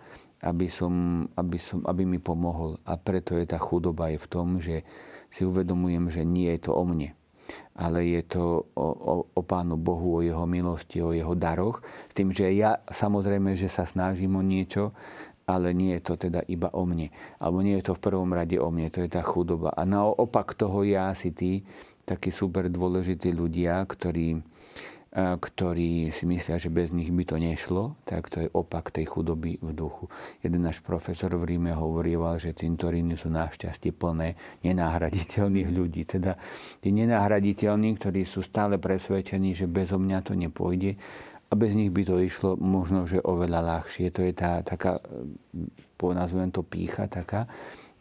aby, 0.48 0.72
som, 0.72 1.28
aby, 1.36 1.60
som, 1.60 1.84
aby 1.84 2.08
mi 2.08 2.24
pomohol. 2.24 2.80
A 2.88 2.96
preto 2.96 3.36
je 3.36 3.44
tá 3.44 3.60
chudoba 3.60 4.08
je 4.08 4.20
v 4.24 4.28
tom, 4.32 4.48
že 4.64 4.88
si 5.28 5.44
uvedomujem, 5.44 6.08
že 6.08 6.24
nie 6.24 6.48
je 6.56 6.72
to 6.72 6.72
o 6.72 6.88
mne, 6.88 7.12
ale 7.76 8.08
je 8.08 8.22
to 8.24 8.64
o, 8.74 8.88
o, 8.88 9.14
o 9.28 9.42
Pánu 9.44 9.76
Bohu, 9.76 10.18
o 10.18 10.26
Jeho 10.26 10.48
milosti, 10.48 11.04
o 11.04 11.12
Jeho 11.12 11.36
daroch. 11.36 11.84
S 12.08 12.14
tým, 12.16 12.32
že 12.32 12.48
ja 12.56 12.80
samozrejme, 12.88 13.60
že 13.60 13.68
sa 13.68 13.84
snažím 13.84 14.40
o 14.40 14.44
niečo, 14.44 14.96
ale 15.48 15.72
nie 15.72 15.96
je 16.00 16.04
to 16.04 16.14
teda 16.28 16.44
iba 16.48 16.72
o 16.76 16.84
mne. 16.84 17.12
Alebo 17.40 17.60
nie 17.64 17.80
je 17.80 17.92
to 17.92 17.96
v 17.96 18.04
prvom 18.04 18.32
rade 18.36 18.56
o 18.60 18.68
mne, 18.72 18.92
to 18.92 19.04
je 19.04 19.12
tá 19.12 19.24
chudoba. 19.24 19.72
A 19.76 19.88
naopak 19.88 20.56
toho 20.56 20.84
ja 20.84 21.12
si 21.16 21.32
tí, 21.32 21.64
takí 22.08 22.32
super 22.32 22.72
dôležití 22.72 23.32
ľudia, 23.36 23.84
ktorí, 23.84 24.40
ktorí 25.18 26.14
si 26.14 26.30
myslia, 26.30 26.62
že 26.62 26.70
bez 26.70 26.94
nich 26.94 27.10
by 27.10 27.24
to 27.26 27.42
nešlo, 27.42 27.98
tak 28.06 28.30
to 28.30 28.46
je 28.46 28.54
opak 28.54 28.94
tej 28.94 29.10
chudoby 29.10 29.58
v 29.58 29.74
duchu. 29.74 30.06
Jeden 30.46 30.62
náš 30.62 30.86
profesor 30.86 31.34
v 31.34 31.58
Ríme 31.58 31.74
hovoril, 31.74 32.22
že 32.38 32.54
cintoríny 32.54 33.18
sú 33.18 33.34
našťastie 33.34 33.98
plné 33.98 34.38
nenahraditeľných 34.62 35.70
ľudí. 35.74 36.06
Teda 36.06 36.38
tí 36.86 36.94
nenahraditeľní, 36.94 37.98
ktorí 37.98 38.30
sú 38.30 38.46
stále 38.46 38.78
presvedčení, 38.78 39.58
že 39.58 39.66
bez 39.66 39.90
mňa 39.90 40.22
to 40.22 40.38
nepôjde, 40.38 40.94
a 41.48 41.54
bez 41.56 41.74
nich 41.74 41.90
by 41.96 42.04
to 42.04 42.20
išlo 42.20 42.60
možno, 42.60 43.08
že 43.08 43.24
oveľa 43.24 43.64
ľahšie. 43.64 44.12
To 44.12 44.22
je 44.22 44.34
tá 44.36 44.60
taká, 44.62 45.00
nazvem 45.98 46.52
to 46.52 46.62
pícha 46.62 47.08
taká, 47.08 47.48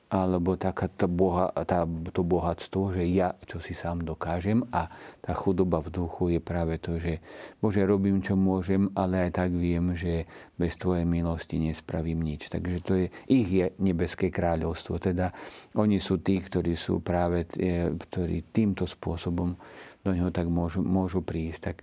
alebo 0.07 0.55
taká 0.55 0.87
tá 0.87 1.11
boha, 1.11 1.51
tá, 1.67 1.83
to 2.15 2.23
bohatstvo, 2.23 2.95
že 2.95 3.03
ja 3.11 3.35
čo 3.43 3.59
si 3.59 3.75
sám 3.75 4.07
dokážem 4.07 4.63
a 4.71 4.87
tá 5.19 5.35
chudoba 5.35 5.83
v 5.83 5.91
duchu 5.91 6.39
je 6.39 6.41
práve 6.41 6.79
to, 6.79 7.03
že 7.03 7.19
Bože, 7.59 7.83
robím 7.83 8.23
čo 8.23 8.39
môžem, 8.39 8.87
ale 8.95 9.27
aj 9.27 9.31
tak 9.35 9.51
viem, 9.51 9.99
že 9.99 10.31
bez 10.55 10.79
Tvojej 10.79 11.03
milosti 11.03 11.59
nespravím 11.59 12.23
nič. 12.23 12.47
Takže 12.47 12.77
to 12.87 12.93
je, 12.95 13.07
ich 13.27 13.51
je 13.51 13.75
nebeské 13.83 14.31
kráľovstvo. 14.31 15.03
Teda 15.03 15.35
oni 15.75 15.99
sú 15.99 16.23
tí, 16.23 16.39
ktorí 16.39 16.79
sú 16.79 17.03
práve, 17.03 17.51
ktorí 17.99 18.47
týmto 18.55 18.87
spôsobom 18.87 19.59
do 20.07 20.11
neho 20.15 20.31
tak 20.31 20.47
môžu, 20.47 20.87
môžu 20.87 21.19
prísť. 21.19 21.75
Tak 21.75 21.77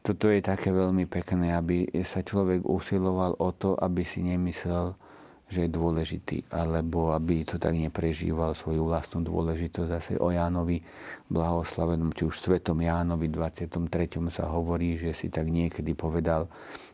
toto 0.00 0.32
je 0.32 0.40
také 0.40 0.72
veľmi 0.72 1.04
pekné, 1.04 1.52
aby 1.52 1.84
sa 2.02 2.24
človek 2.24 2.64
usiloval 2.64 3.36
o 3.36 3.52
to, 3.52 3.76
aby 3.76 4.08
si 4.08 4.24
nemyslel, 4.24 4.96
že 5.52 5.68
je 5.68 5.76
dôležitý, 5.76 6.48
alebo 6.48 7.12
aby 7.12 7.44
to 7.44 7.60
tak 7.60 7.76
neprežíval 7.76 8.56
svoju 8.56 8.88
vlastnú 8.88 9.20
dôležitosť. 9.20 9.88
Zase 9.92 10.12
o 10.16 10.32
Jánovi 10.32 10.80
blahoslavenom, 11.28 12.16
či 12.16 12.24
už 12.24 12.40
svetom 12.40 12.80
Jánovi 12.80 13.28
23. 13.28 13.76
sa 14.32 14.48
hovorí, 14.48 14.96
že 14.96 15.12
si 15.12 15.28
tak 15.28 15.52
niekedy 15.52 15.92
povedal, 15.92 16.48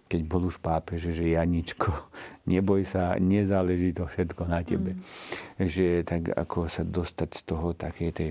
keď 0.08 0.20
bol 0.24 0.48
už 0.48 0.58
pápež, 0.58 1.12
že 1.12 1.36
Janičko, 1.36 1.92
neboj 2.52 2.82
sa, 2.82 3.14
nezáleží 3.20 3.94
to 3.94 4.10
všetko 4.10 4.42
na 4.50 4.66
tebe. 4.66 4.98
Mm. 4.98 5.68
Že 5.68 5.86
tak 6.02 6.22
ako 6.34 6.66
sa 6.66 6.82
dostať 6.82 7.30
z 7.38 7.42
toho 7.46 7.76
takej 7.78 8.10
tej 8.10 8.30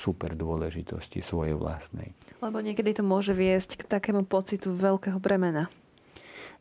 super 0.00 0.32
dôležitosti 0.32 1.20
svojej 1.20 1.58
vlastnej. 1.58 2.16
Lebo 2.40 2.62
niekedy 2.62 2.96
to 2.96 3.04
môže 3.04 3.34
viesť 3.34 3.84
k 3.84 3.88
takému 3.90 4.24
pocitu 4.24 4.72
veľkého 4.72 5.18
bremena. 5.18 5.68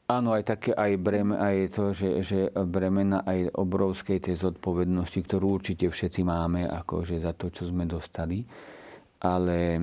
Áno, 0.05 0.37
aj 0.37 0.43
také 0.45 0.69
aj, 0.69 1.01
breme, 1.01 1.33
aj 1.33 1.57
to, 1.73 1.89
že, 1.89 2.09
že 2.21 2.39
bremena 2.53 3.25
aj 3.25 3.57
obrovskej 3.57 4.21
tej 4.21 4.37
zodpovednosti, 4.37 5.17
ktorú 5.17 5.57
určite 5.57 5.89
všetci 5.89 6.21
máme, 6.21 6.69
akože 6.69 7.25
za 7.25 7.33
to, 7.33 7.49
čo 7.49 7.65
sme 7.65 7.89
dostali. 7.89 8.45
Ale 9.17 9.81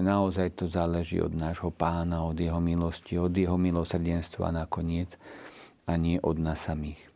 naozaj 0.00 0.56
to 0.56 0.64
záleží 0.72 1.20
od 1.20 1.36
nášho 1.36 1.68
pána, 1.68 2.24
od 2.24 2.40
jeho 2.40 2.56
milosti, 2.64 3.20
od 3.20 3.36
jeho 3.36 3.60
milosrdenstva 3.60 4.48
nakoniec 4.48 5.12
a 5.84 6.00
nie 6.00 6.16
od 6.16 6.40
nás 6.40 6.64
samých. 6.64 7.12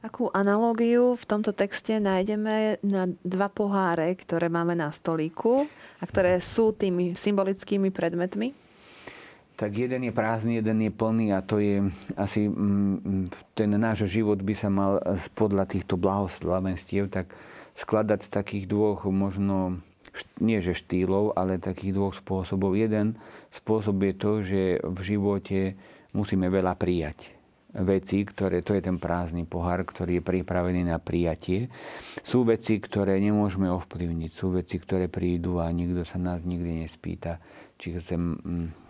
Akú 0.00 0.32
analógiu 0.32 1.12
v 1.12 1.24
tomto 1.28 1.52
texte 1.52 2.00
nájdeme 2.00 2.80
na 2.80 3.04
dva 3.20 3.52
poháre, 3.52 4.16
ktoré 4.16 4.48
máme 4.48 4.72
na 4.72 4.88
stolíku 4.88 5.68
a 6.00 6.04
ktoré 6.08 6.40
sú 6.40 6.72
tými 6.72 7.12
symbolickými 7.12 7.92
predmetmi? 7.92 8.65
Tak 9.56 9.72
jeden 9.72 10.04
je 10.04 10.12
prázdny, 10.12 10.60
jeden 10.60 10.84
je 10.84 10.92
plný 10.92 11.32
a 11.32 11.40
to 11.40 11.56
je 11.56 11.80
asi 12.12 12.44
mm, 12.44 13.32
ten 13.56 13.72
náš 13.80 14.04
život 14.04 14.36
by 14.36 14.52
sa 14.52 14.68
mal 14.68 15.00
podľa 15.32 15.64
týchto 15.64 15.96
blahoslavenstiev 15.96 17.08
tak 17.08 17.32
skladať 17.80 18.28
z 18.28 18.30
takých 18.32 18.64
dvoch 18.68 19.08
možno 19.08 19.80
nie 20.40 20.60
že 20.60 20.76
štýlov, 20.76 21.36
ale 21.36 21.60
takých 21.60 21.96
dvoch 21.96 22.14
spôsobov. 22.16 22.76
Jeden 22.76 23.16
spôsob 23.52 23.96
je 24.04 24.14
to, 24.16 24.32
že 24.44 24.62
v 24.80 24.98
živote 25.00 25.60
musíme 26.12 26.48
veľa 26.48 26.76
prijať 26.76 27.36
veci, 27.76 28.24
ktoré, 28.24 28.64
to 28.64 28.72
je 28.72 28.80
ten 28.80 28.96
prázdny 28.96 29.44
pohár, 29.44 29.84
ktorý 29.84 30.20
je 30.20 30.24
pripravený 30.24 30.88
na 30.88 30.96
prijatie. 30.96 31.68
Sú 32.24 32.48
veci, 32.48 32.80
ktoré 32.80 33.20
nemôžeme 33.20 33.68
ovplyvniť, 33.68 34.30
sú 34.32 34.56
veci, 34.56 34.80
ktoré 34.80 35.12
prídu 35.12 35.60
a 35.60 35.68
nikto 35.68 36.08
sa 36.08 36.16
nás 36.16 36.40
nikdy 36.40 36.88
nespýta, 36.88 37.36
či 37.76 38.00
chcem 38.00 38.20
mm, 38.40 38.85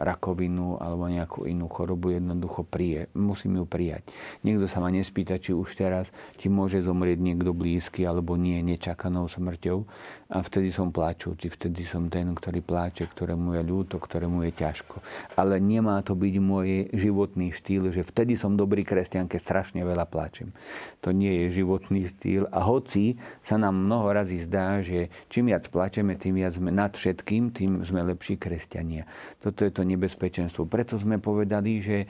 rakovinu 0.00 0.80
alebo 0.80 1.10
nejakú 1.10 1.44
inú 1.44 1.68
chorobu, 1.68 2.16
jednoducho 2.16 2.64
prie, 2.64 3.12
musím 3.12 3.60
ju 3.60 3.64
prijať. 3.68 4.08
Niekto 4.40 4.64
sa 4.64 4.80
ma 4.80 4.88
nespýta, 4.88 5.36
či 5.36 5.52
už 5.52 5.76
teraz, 5.76 6.08
či 6.40 6.48
môže 6.48 6.80
zomrieť 6.80 7.20
niekto 7.20 7.52
blízky 7.52 8.08
alebo 8.08 8.40
nie 8.40 8.62
nečakanou 8.64 9.28
smrťou. 9.28 9.84
A 10.30 10.46
vtedy 10.46 10.70
som 10.70 10.94
pláčujúci, 10.94 11.50
vtedy 11.50 11.82
som 11.82 12.06
ten, 12.06 12.30
ktorý 12.30 12.62
pláče, 12.62 13.10
ktorému 13.10 13.58
je 13.58 13.62
ľúto, 13.66 13.98
ktorému 13.98 14.46
je 14.46 14.52
ťažko. 14.54 15.02
Ale 15.34 15.58
nemá 15.58 15.98
to 16.06 16.14
byť 16.14 16.34
môj 16.38 16.86
životný 16.94 17.50
štýl, 17.50 17.90
že 17.90 18.06
vtedy 18.06 18.38
som 18.38 18.54
dobrý 18.54 18.86
kresťan, 18.86 19.26
keď 19.26 19.40
strašne 19.42 19.82
veľa 19.82 20.06
pláčem. 20.06 20.54
To 21.02 21.10
nie 21.10 21.44
je 21.44 21.58
životný 21.58 22.06
štýl. 22.06 22.46
A 22.54 22.62
hoci 22.62 23.18
sa 23.42 23.58
nám 23.58 23.74
mnoho 23.74 24.14
razy 24.14 24.38
zdá, 24.38 24.78
že 24.86 25.10
čím 25.26 25.50
viac 25.50 25.66
plačeme, 25.66 26.14
tým 26.14 26.38
viac 26.38 26.54
sme 26.54 26.70
nad 26.70 26.94
všetkým, 26.94 27.50
tým 27.50 27.82
sme 27.82 28.06
lepší 28.06 28.38
kresťania. 28.38 29.10
To 29.42 29.49
toto 29.50 29.66
je 29.66 29.72
to 29.74 29.82
nebezpečenstvo. 29.82 30.70
Preto 30.70 30.94
sme 30.94 31.18
povedali, 31.18 31.82
že 31.82 32.06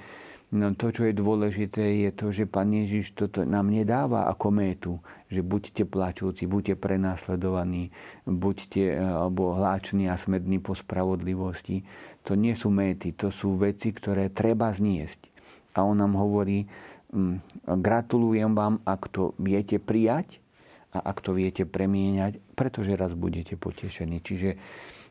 no, 0.52 0.76
to, 0.76 0.92
čo 0.92 1.08
je 1.08 1.14
dôležité, 1.16 2.04
je 2.04 2.10
to, 2.12 2.28
že 2.28 2.44
Pán 2.44 2.68
Ježiš 2.68 3.16
toto 3.16 3.48
nám 3.48 3.72
nedáva 3.72 4.28
ako 4.28 4.46
métu, 4.52 4.92
že 5.32 5.40
buďte 5.40 5.88
plačúci, 5.88 6.44
buďte 6.44 6.76
prenasledovaní, 6.76 7.88
buďte 8.28 8.84
eh, 8.92 9.00
alebo 9.00 9.56
hláční 9.56 10.12
a 10.12 10.20
smední 10.20 10.60
po 10.60 10.76
spravodlivosti. 10.76 11.86
To 12.28 12.36
nie 12.36 12.52
sú 12.52 12.68
méty, 12.68 13.16
to 13.16 13.32
sú 13.32 13.56
veci, 13.56 13.96
ktoré 13.96 14.28
treba 14.28 14.68
zniesť. 14.68 15.32
A 15.78 15.86
on 15.86 15.96
nám 15.96 16.18
hovorí, 16.18 16.68
hm, 17.14 17.64
gratulujem 17.80 18.52
vám, 18.52 18.82
ak 18.84 19.08
to 19.08 19.32
viete 19.40 19.80
prijať 19.80 20.42
a 20.90 20.98
ak 21.06 21.22
to 21.22 21.30
viete 21.32 21.62
premieňať, 21.62 22.42
pretože 22.58 22.98
raz 22.98 23.14
budete 23.14 23.54
potešení. 23.54 24.18
Čiže 24.18 24.58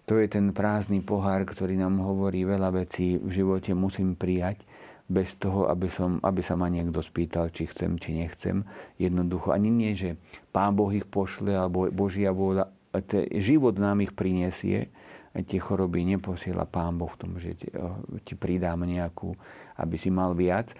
to 0.09 0.17
je 0.17 0.25
ten 0.25 0.49
prázdny 0.49 1.05
pohár, 1.05 1.45
ktorý 1.45 1.77
nám 1.77 2.01
hovorí 2.01 2.41
veľa 2.41 2.81
vecí 2.81 3.21
v 3.21 3.29
živote 3.29 3.77
musím 3.77 4.17
prijať 4.17 4.65
bez 5.05 5.37
toho, 5.37 5.69
aby, 5.69 5.85
som, 5.85 6.17
aby 6.25 6.41
sa 6.41 6.57
ma 6.57 6.65
niekto 6.65 6.97
spýtal, 7.05 7.53
či 7.53 7.69
chcem, 7.69 8.01
či 8.01 8.17
nechcem. 8.17 8.65
Jednoducho 8.97 9.53
ani 9.53 9.69
nie, 9.69 9.93
že 9.93 10.17
Pán 10.49 10.73
Boh 10.73 10.89
ich 10.89 11.05
pošle, 11.05 11.53
alebo 11.53 11.93
Božia 11.93 12.33
vôľa. 12.33 12.73
Život 13.37 13.77
nám 13.77 14.01
ich 14.01 14.13
prinesie, 14.17 14.89
a 15.29 15.45
tie 15.45 15.61
choroby 15.61 16.01
neposiela 16.09 16.65
Pán 16.65 16.97
Boh 16.97 17.09
v 17.13 17.19
tom, 17.21 17.31
že 17.37 17.53
ti, 17.53 17.69
ti 18.25 18.33
pridám 18.33 18.81
nejakú, 18.81 19.37
aby 19.77 19.95
si 19.97 20.09
mal 20.09 20.33
viac. 20.33 20.73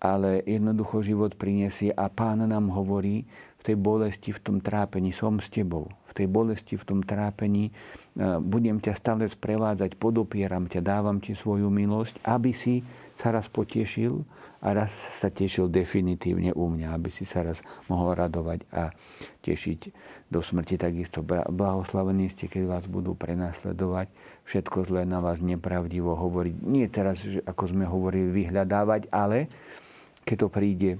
Ale 0.00 0.40
jednoducho 0.48 1.04
život 1.04 1.36
prinesie 1.36 1.92
a 1.92 2.08
Pán 2.08 2.40
nám 2.48 2.72
hovorí 2.72 3.28
v 3.60 3.62
tej 3.62 3.76
bolesti, 3.76 4.32
v 4.32 4.40
tom 4.40 4.56
trápení 4.64 5.12
som 5.12 5.36
s 5.36 5.52
tebou. 5.52 5.92
V 6.08 6.12
tej 6.16 6.26
bolesti, 6.32 6.80
v 6.80 6.84
tom 6.88 7.00
trápení 7.04 7.68
e, 7.68 7.72
budem 8.40 8.80
ťa 8.80 8.96
stále 8.96 9.28
sprevádzať, 9.28 10.00
podopieram 10.00 10.64
ťa, 10.64 10.80
dávam 10.80 11.20
ti 11.20 11.36
svoju 11.36 11.68
milosť, 11.68 12.24
aby 12.24 12.56
si 12.56 12.80
sa 13.20 13.36
raz 13.36 13.52
potešil 13.52 14.24
a 14.64 14.72
raz 14.72 14.92
sa 14.92 15.28
tešil 15.28 15.68
definitívne 15.68 16.56
u 16.56 16.72
mňa, 16.72 16.96
aby 16.96 17.12
si 17.12 17.28
sa 17.28 17.44
raz 17.44 17.60
mohol 17.88 18.16
radovať 18.16 18.64
a 18.72 18.92
tešiť 19.44 19.80
do 20.32 20.40
smrti. 20.40 20.80
Takisto 20.80 21.20
blahoslavení 21.52 22.32
ste, 22.32 22.48
keď 22.48 22.64
vás 22.64 22.84
budú 22.88 23.12
prenasledovať, 23.12 24.08
všetko 24.48 24.88
zlé 24.88 25.02
na 25.04 25.20
vás 25.20 25.44
nepravdivo 25.44 26.16
hovoriť. 26.16 26.54
Nie 26.64 26.88
teraz, 26.88 27.20
ako 27.44 27.64
sme 27.68 27.84
hovorili, 27.84 28.32
vyhľadávať, 28.44 29.12
ale 29.12 29.48
keď 30.24 30.36
to 30.44 30.48
príde, 30.48 30.90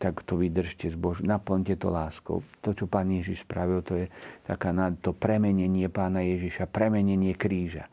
tak 0.00 0.24
to 0.24 0.40
vydržte 0.40 0.88
z 0.88 0.96
Bož, 0.96 1.20
naplňte 1.20 1.76
to 1.76 1.92
láskou. 1.92 2.40
To, 2.64 2.72
čo 2.72 2.88
Pán 2.88 3.12
Ježiš 3.12 3.44
spravil, 3.44 3.84
to 3.84 4.00
je 4.00 4.06
taká 4.48 4.72
to 4.96 5.12
premenenie 5.12 5.92
Pána 5.92 6.24
Ježiša, 6.24 6.72
premenenie 6.72 7.36
kríža. 7.36 7.84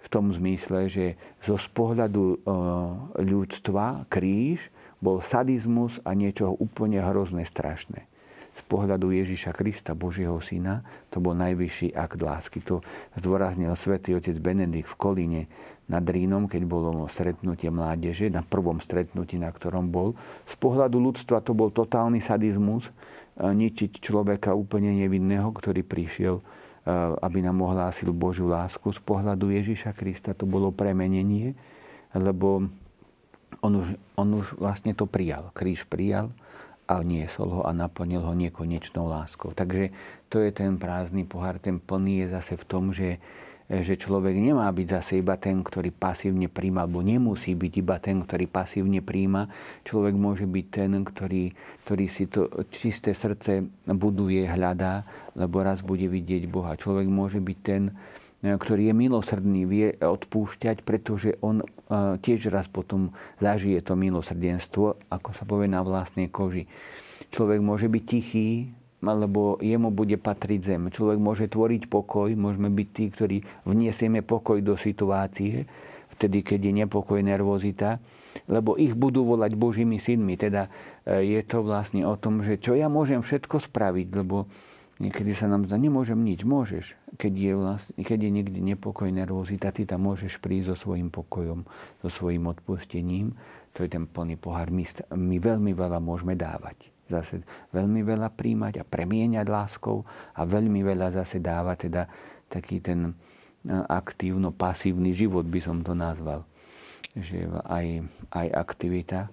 V 0.00 0.08
tom 0.08 0.32
zmysle, 0.32 0.88
že 0.88 1.20
zo 1.44 1.60
pohľadu 1.76 2.24
e, 2.24 2.36
ľudstva 3.20 4.08
kríž 4.08 4.72
bol 5.04 5.20
sadizmus 5.20 6.00
a 6.08 6.16
niečo 6.16 6.56
úplne 6.56 7.04
hrozné, 7.04 7.44
strašné 7.44 8.08
z 8.56 8.62
pohľadu 8.64 9.12
Ježiša 9.12 9.52
Krista, 9.52 9.92
Božieho 9.92 10.40
Syna, 10.40 10.80
to 11.12 11.20
bol 11.20 11.36
najvyšší 11.36 11.92
akt 11.92 12.24
lásky. 12.24 12.64
To 12.64 12.80
zdôraznil 13.12 13.68
svätý 13.76 14.16
otec 14.16 14.32
Benedikt 14.40 14.88
v 14.88 14.96
Kolíne 14.96 15.42
nad 15.86 16.02
Rínom, 16.02 16.48
keď 16.48 16.64
bolo 16.64 17.04
stretnutie 17.06 17.68
mládeže, 17.68 18.32
na 18.32 18.40
prvom 18.40 18.80
stretnutí, 18.80 19.36
na 19.36 19.52
ktorom 19.52 19.92
bol. 19.92 20.16
Z 20.48 20.56
pohľadu 20.56 20.98
ľudstva 20.98 21.44
to 21.44 21.52
bol 21.52 21.68
totálny 21.68 22.18
sadizmus, 22.18 22.88
ničiť 23.36 24.00
človeka 24.00 24.56
úplne 24.56 24.96
nevinného, 24.96 25.52
ktorý 25.52 25.84
prišiel, 25.84 26.40
aby 27.20 27.38
nám 27.44 27.60
ohlásil 27.60 28.10
Božiu 28.16 28.48
lásku. 28.48 28.88
Z 28.88 29.04
pohľadu 29.04 29.52
Ježiša 29.52 29.92
Krista 29.92 30.32
to 30.32 30.48
bolo 30.48 30.72
premenenie, 30.72 31.52
lebo 32.16 32.66
on 33.60 33.72
už, 33.76 33.94
on 34.16 34.28
už 34.40 34.56
vlastne 34.56 34.96
to 34.96 35.04
prijal. 35.04 35.52
Kríž 35.52 35.84
prijal 35.86 36.32
a 36.86 37.02
niesol 37.02 37.50
ho 37.50 37.62
a 37.66 37.74
naplnil 37.74 38.22
ho 38.22 38.34
nekonečnou 38.34 39.10
láskou. 39.10 39.50
Takže 39.50 39.90
to 40.30 40.38
je 40.38 40.54
ten 40.54 40.78
prázdny 40.78 41.26
pohár. 41.26 41.58
Ten 41.58 41.82
plný 41.82 42.24
je 42.24 42.26
zase 42.38 42.54
v 42.54 42.64
tom, 42.64 42.94
že, 42.94 43.18
že 43.66 43.98
človek 43.98 44.38
nemá 44.38 44.70
byť 44.70 44.86
zase 44.94 45.12
iba 45.18 45.34
ten, 45.34 45.66
ktorý 45.66 45.90
pasívne 45.90 46.46
príjma, 46.46 46.86
alebo 46.86 47.02
nemusí 47.02 47.58
byť 47.58 47.72
iba 47.82 47.98
ten, 47.98 48.22
ktorý 48.22 48.46
pasívne 48.46 49.02
príjma. 49.02 49.50
Človek 49.82 50.14
môže 50.14 50.46
byť 50.46 50.66
ten, 50.70 50.90
ktorý, 51.02 51.44
ktorý 51.82 52.06
si 52.06 52.30
to 52.30 52.46
čisté 52.70 53.18
srdce 53.18 53.66
buduje, 53.90 54.46
hľadá, 54.46 55.02
lebo 55.34 55.66
raz 55.66 55.82
bude 55.82 56.06
vidieť 56.06 56.46
Boha. 56.46 56.78
Človek 56.78 57.10
môže 57.10 57.42
byť 57.42 57.58
ten, 57.66 57.98
ktorý 58.46 58.92
je 58.92 58.94
milosrdný, 58.94 59.66
vie 59.66 59.86
odpúšťať, 59.98 60.86
pretože 60.86 61.34
on 61.42 61.66
tiež 61.92 62.50
raz 62.50 62.66
potom 62.66 63.14
zažije 63.38 63.78
to 63.82 63.94
milosrdenstvo, 63.94 64.98
ako 65.06 65.30
sa 65.34 65.46
povie 65.46 65.70
na 65.70 65.86
vlastnej 65.86 66.26
koži. 66.26 66.66
Človek 67.30 67.62
môže 67.62 67.86
byť 67.86 68.04
tichý, 68.04 68.70
alebo 69.04 69.60
jemu 69.62 69.94
bude 69.94 70.18
patriť 70.18 70.60
zem. 70.62 70.82
Človek 70.90 71.18
môže 71.20 71.46
tvoriť 71.46 71.86
pokoj, 71.86 72.32
môžeme 72.34 72.72
byť 72.72 72.88
tí, 72.90 73.04
ktorí 73.12 73.36
vniesieme 73.68 74.24
pokoj 74.26 74.58
do 74.64 74.74
situácie, 74.74 75.68
vtedy, 76.16 76.42
keď 76.42 76.60
je 76.66 76.72
nepokoj, 76.86 77.20
nervozita, 77.20 78.00
lebo 78.48 78.74
ich 78.80 78.96
budú 78.96 79.28
volať 79.28 79.52
Božími 79.54 80.00
synmi. 80.00 80.34
Teda 80.40 80.72
e, 81.04 81.36
je 81.36 81.40
to 81.44 81.60
vlastne 81.60 82.08
o 82.08 82.16
tom, 82.16 82.40
že 82.40 82.56
čo 82.56 82.72
ja 82.72 82.88
môžem 82.88 83.20
všetko 83.20 83.68
spraviť, 83.68 84.08
lebo 84.16 84.48
Niekedy 84.96 85.36
sa 85.36 85.44
nám 85.44 85.68
zdá, 85.68 85.76
nemôžem 85.76 86.16
nič, 86.16 86.40
môžeš. 86.48 86.96
Keď 87.20 87.32
je, 87.36 87.52
vlastne, 87.52 87.92
keď 88.00 88.18
je 88.24 88.30
niekde 88.32 88.60
nepokoj, 88.64 89.12
nervozita, 89.12 89.68
ty 89.68 89.84
tam 89.84 90.08
môžeš 90.08 90.40
prísť 90.40 90.72
so 90.72 90.88
svojím 90.88 91.12
pokojom, 91.12 91.68
so 92.00 92.08
svojím 92.08 92.48
odpustením. 92.48 93.36
To 93.76 93.84
je 93.84 93.92
ten 93.92 94.08
plný 94.08 94.40
pohár. 94.40 94.72
My, 94.72 94.88
my 95.12 95.36
veľmi 95.36 95.76
veľa 95.76 96.00
môžeme 96.00 96.32
dávať. 96.32 96.88
Zase 97.12 97.44
veľmi 97.76 98.00
veľa 98.08 98.32
príjmať 98.32 98.80
a 98.80 98.88
premieňať 98.88 99.46
láskou 99.46 100.08
a 100.32 100.42
veľmi 100.48 100.80
veľa 100.80 101.12
zase 101.12 101.44
dávať, 101.44 101.92
teda 101.92 102.02
taký 102.48 102.80
ten 102.80 103.12
aktívno-pasívny 103.68 105.12
život 105.12 105.44
by 105.44 105.60
som 105.60 105.84
to 105.84 105.92
nazval. 105.92 106.48
Že 107.12 107.52
aj, 107.68 107.86
aj 108.32 108.46
aktivita, 108.48 109.28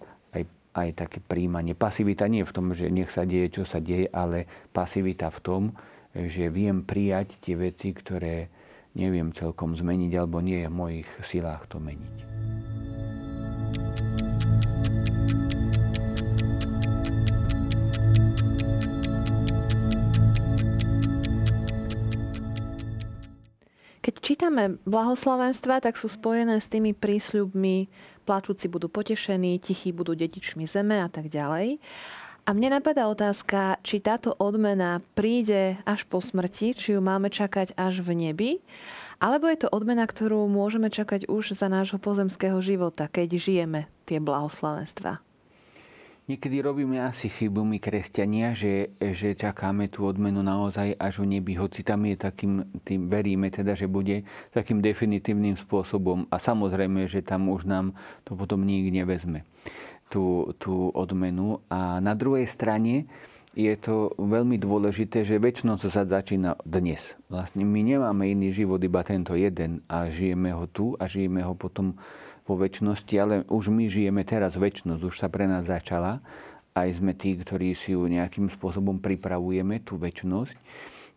aj 0.73 0.89
také 1.05 1.19
príjmanie. 1.21 1.77
Pasivita 1.77 2.25
nie 2.25 2.41
v 2.41 2.53
tom, 2.53 2.73
že 2.73 2.89
nech 2.89 3.13
sa 3.13 3.23
deje, 3.23 3.61
čo 3.61 3.63
sa 3.63 3.77
deje, 3.77 4.09
ale 4.09 4.49
pasivita 4.73 5.29
v 5.29 5.39
tom, 5.39 5.63
že 6.13 6.49
viem 6.49 6.85
prijať 6.85 7.37
tie 7.41 7.57
veci, 7.57 7.93
ktoré 7.93 8.49
neviem 8.93 9.33
celkom 9.33 9.73
zmeniť, 9.73 10.11
alebo 10.17 10.41
nie 10.41 10.65
je 10.65 10.69
v 10.69 10.77
mojich 10.77 11.09
silách 11.25 11.65
to 11.69 11.81
meniť. 11.81 12.33
Keď 24.03 24.19
čítame 24.19 24.83
blahoslavenstva, 24.83 25.79
tak 25.79 25.95
sú 25.95 26.11
spojené 26.11 26.59
s 26.59 26.67
tými 26.67 26.91
prísľubmi 26.91 27.87
plačúci 28.23 28.71
budú 28.71 28.87
potešení, 28.87 29.59
tichí 29.59 29.91
budú 29.91 30.15
dedičmi 30.15 30.63
zeme 30.63 31.03
a 31.03 31.11
tak 31.11 31.27
ďalej. 31.27 31.77
A 32.43 32.51
mne 32.51 32.75
napadá 32.75 33.07
otázka, 33.07 33.79
či 33.87 34.03
táto 34.03 34.35
odmena 34.35 34.99
príde 35.15 35.79
až 35.87 36.03
po 36.03 36.19
smrti, 36.19 36.75
či 36.75 36.95
ju 36.95 36.99
máme 36.99 37.31
čakať 37.31 37.71
až 37.79 38.03
v 38.03 38.27
nebi, 38.27 38.51
alebo 39.23 39.47
je 39.47 39.63
to 39.63 39.71
odmena, 39.71 40.03
ktorú 40.03 40.51
môžeme 40.51 40.91
čakať 40.91 41.31
už 41.31 41.55
za 41.55 41.71
nášho 41.71 42.03
pozemského 42.03 42.59
života, 42.59 43.07
keď 43.07 43.39
žijeme 43.39 43.87
tie 44.03 44.19
blahoslavenstva. 44.19 45.23
Niekedy 46.23 46.63
robíme 46.63 47.03
asi 47.03 47.27
chybu 47.27 47.67
my 47.67 47.83
kresťania, 47.83 48.55
že, 48.55 48.95
že 48.95 49.35
čakáme 49.35 49.91
tú 49.91 50.07
odmenu 50.07 50.39
naozaj 50.39 50.95
až 50.95 51.19
v 51.19 51.35
nebi, 51.35 51.59
hoci 51.59 51.83
tam 51.83 52.07
je 52.07 52.15
takým, 52.15 52.63
tým 52.87 53.11
veríme 53.11 53.51
teda, 53.51 53.75
že 53.75 53.91
bude 53.91 54.23
takým 54.55 54.79
definitívnym 54.79 55.59
spôsobom 55.59 56.23
a 56.31 56.39
samozrejme, 56.39 57.11
že 57.11 57.27
tam 57.27 57.51
už 57.51 57.67
nám 57.67 57.91
to 58.23 58.39
potom 58.39 58.63
nik 58.63 58.87
nevezme, 58.87 59.43
tú, 60.07 60.55
tú 60.63 60.95
odmenu. 60.95 61.59
A 61.67 61.99
na 61.99 62.15
druhej 62.15 62.47
strane 62.47 63.03
je 63.51 63.75
to 63.75 64.15
veľmi 64.15 64.55
dôležité, 64.55 65.27
že 65.27 65.43
väčšnosť 65.43 65.91
sa 65.91 66.07
začína 66.07 66.55
dnes. 66.63 67.19
Vlastne 67.27 67.67
my 67.67 67.83
nemáme 67.83 68.31
iný 68.31 68.55
život, 68.55 68.79
iba 68.79 69.03
tento 69.03 69.35
jeden 69.35 69.83
a 69.91 70.07
žijeme 70.07 70.55
ho 70.55 70.71
tu 70.71 70.95
a 70.97 71.03
žijeme 71.03 71.43
ho 71.43 71.51
potom 71.51 71.99
po 72.43 72.59
väčšnosti, 72.59 73.15
ale 73.19 73.35
už 73.47 73.71
my 73.71 73.87
žijeme 73.87 74.23
teraz 74.27 74.59
väčšnosť, 74.59 75.01
už 75.03 75.15
sa 75.15 75.27
pre 75.31 75.47
nás 75.47 75.67
začala. 75.67 76.19
Aj 76.73 76.89
sme 76.89 77.13
tí, 77.13 77.37
ktorí 77.37 77.77
si 77.77 77.93
ju 77.93 78.03
nejakým 78.09 78.49
spôsobom 78.49 78.99
pripravujeme, 78.99 79.81
tú 79.85 79.95
väčšnosť. 79.95 80.57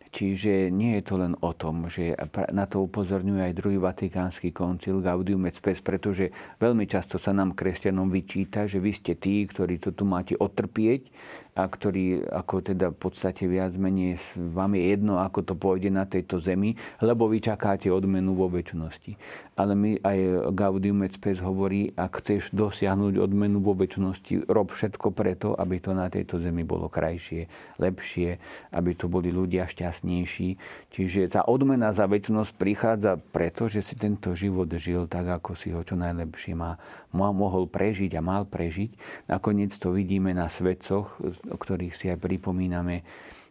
Čiže 0.07 0.71
nie 0.71 0.97
je 0.97 1.03
to 1.03 1.19
len 1.19 1.35
o 1.43 1.51
tom, 1.51 1.91
že 1.91 2.15
na 2.55 2.63
to 2.63 2.87
upozorňuje 2.87 3.51
aj 3.51 3.57
druhý 3.59 3.75
vatikánsky 3.75 4.55
koncil 4.55 5.03
Gaudium 5.03 5.45
et 5.45 5.53
Spes, 5.53 5.83
pretože 5.83 6.31
veľmi 6.63 6.87
často 6.87 7.19
sa 7.19 7.35
nám 7.35 7.53
kresťanom 7.53 8.07
vyčíta, 8.07 8.65
že 8.65 8.79
vy 8.79 8.95
ste 8.95 9.19
tí, 9.19 9.43
ktorí 9.43 9.83
to 9.83 9.91
tu 9.91 10.07
máte 10.07 10.33
otrpieť 10.39 11.11
a 11.57 11.65
ktorý 11.65 12.21
ako 12.29 12.61
teda 12.61 12.93
v 12.93 12.97
podstate 13.01 13.49
viac 13.49 13.73
menej 13.73 14.21
vám 14.37 14.77
je 14.77 14.93
jedno, 14.93 15.17
ako 15.17 15.41
to 15.41 15.53
pôjde 15.57 15.89
na 15.89 16.05
tejto 16.05 16.37
zemi, 16.37 16.77
lebo 17.01 17.25
vy 17.25 17.41
čakáte 17.41 17.89
odmenu 17.89 18.37
vo 18.37 18.45
väčšnosti. 18.45 19.17
Ale 19.57 19.73
my 19.73 19.97
aj 20.05 20.53
Gaudium 20.53 21.01
et 21.01 21.17
Spes 21.17 21.41
hovorí, 21.41 21.89
ak 21.97 22.21
chceš 22.21 22.53
dosiahnuť 22.53 23.17
odmenu 23.17 23.57
vo 23.57 23.73
väčšnosti, 23.73 24.45
rob 24.45 24.69
všetko 24.69 25.09
preto, 25.09 25.57
aby 25.57 25.81
to 25.81 25.97
na 25.97 26.13
tejto 26.13 26.37
zemi 26.37 26.61
bolo 26.61 26.93
krajšie, 26.93 27.49
lepšie, 27.81 28.37
aby 28.69 28.93
to 28.93 29.09
boli 29.09 29.33
ľudia 29.33 29.65
šťastnejší. 29.65 30.61
Čiže 30.93 31.33
tá 31.33 31.41
odmena 31.41 31.89
za 31.89 32.05
väčšnosť 32.05 32.51
prichádza 32.53 33.17
preto, 33.17 33.65
že 33.65 33.81
si 33.81 33.97
tento 33.97 34.37
život 34.37 34.69
žil 34.77 35.09
tak, 35.09 35.41
ako 35.41 35.57
si 35.57 35.73
ho 35.73 35.81
čo 35.81 35.97
najlepšie 35.97 36.53
má, 36.53 36.77
mohol 37.17 37.65
prežiť 37.65 38.13
a 38.13 38.21
mal 38.21 38.45
prežiť. 38.45 38.93
Nakoniec 39.25 39.73
to 39.73 39.89
vidíme 39.89 40.37
na 40.37 40.53
svetcoch, 40.53 41.17
o 41.49 41.55
ktorých 41.55 41.93
si 41.95 42.05
aj 42.11 42.19
pripomíname 42.19 43.03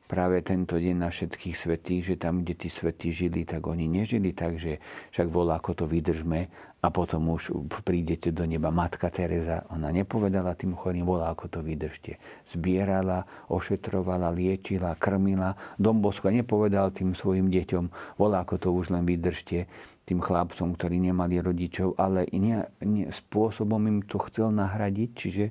práve 0.06 0.38
tento 0.46 0.78
deň 0.78 0.96
na 1.02 1.10
všetkých 1.10 1.56
svetých, 1.58 2.02
že 2.06 2.16
tam, 2.16 2.46
kde 2.46 2.54
tí 2.54 2.70
svetí 2.70 3.10
žili, 3.10 3.42
tak 3.42 3.66
oni 3.66 3.90
nežili 3.90 4.30
tak, 4.30 4.56
že 4.56 4.78
však 5.10 5.26
volá, 5.26 5.58
ako 5.58 5.82
to 5.82 5.84
vydržme 5.90 6.46
a 6.78 6.88
potom 6.94 7.34
už 7.34 7.50
prídete 7.82 8.30
do 8.30 8.46
neba. 8.46 8.70
Matka 8.70 9.10
Teresa, 9.10 9.66
ona 9.74 9.90
nepovedala 9.90 10.54
tým 10.54 10.78
chorým, 10.78 11.02
volá, 11.02 11.34
ako 11.34 11.50
to 11.50 11.58
vydržte. 11.58 12.22
Zbierala, 12.46 13.26
ošetrovala, 13.50 14.30
liečila, 14.30 14.94
krmila. 14.94 15.58
Dombosko 15.74 16.30
nepovedal 16.30 16.94
tým 16.94 17.18
svojim 17.18 17.50
deťom, 17.50 18.14
volá, 18.14 18.46
ako 18.46 18.62
to 18.62 18.68
už 18.70 18.94
len 18.94 19.02
vydržte 19.02 19.66
tým 20.06 20.22
chlapcom, 20.22 20.78
ktorí 20.78 21.02
nemali 21.02 21.42
rodičov, 21.42 21.98
ale 21.98 22.30
nie, 22.30 22.62
spôsobom 23.10 23.82
im 23.90 23.98
to 24.06 24.22
chcel 24.30 24.54
nahradiť, 24.54 25.10
čiže 25.18 25.44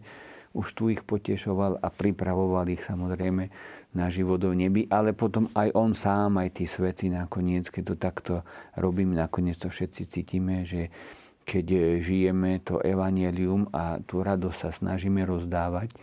už 0.56 0.68
tu 0.72 0.88
ich 0.88 1.04
potešoval 1.04 1.84
a 1.84 1.88
pripravoval 1.92 2.72
ich 2.72 2.82
samozrejme 2.88 3.52
na 3.92 4.08
život 4.08 4.40
v 4.40 4.56
nebi, 4.56 4.82
ale 4.88 5.12
potom 5.12 5.52
aj 5.52 5.70
on 5.76 5.92
sám, 5.92 6.40
aj 6.40 6.64
tí 6.64 6.66
svety 6.66 7.12
nakoniec, 7.12 7.68
keď 7.68 7.84
to 7.84 7.96
takto 7.96 8.34
robíme, 8.80 9.12
nakoniec 9.12 9.60
to 9.60 9.68
všetci 9.68 10.02
cítime, 10.08 10.64
že 10.64 10.88
keď 11.46 12.00
žijeme 12.02 12.64
to 12.66 12.82
evanelium 12.82 13.70
a 13.70 14.02
tú 14.02 14.26
radosť 14.26 14.58
sa 14.58 14.72
snažíme 14.74 15.22
rozdávať, 15.28 15.94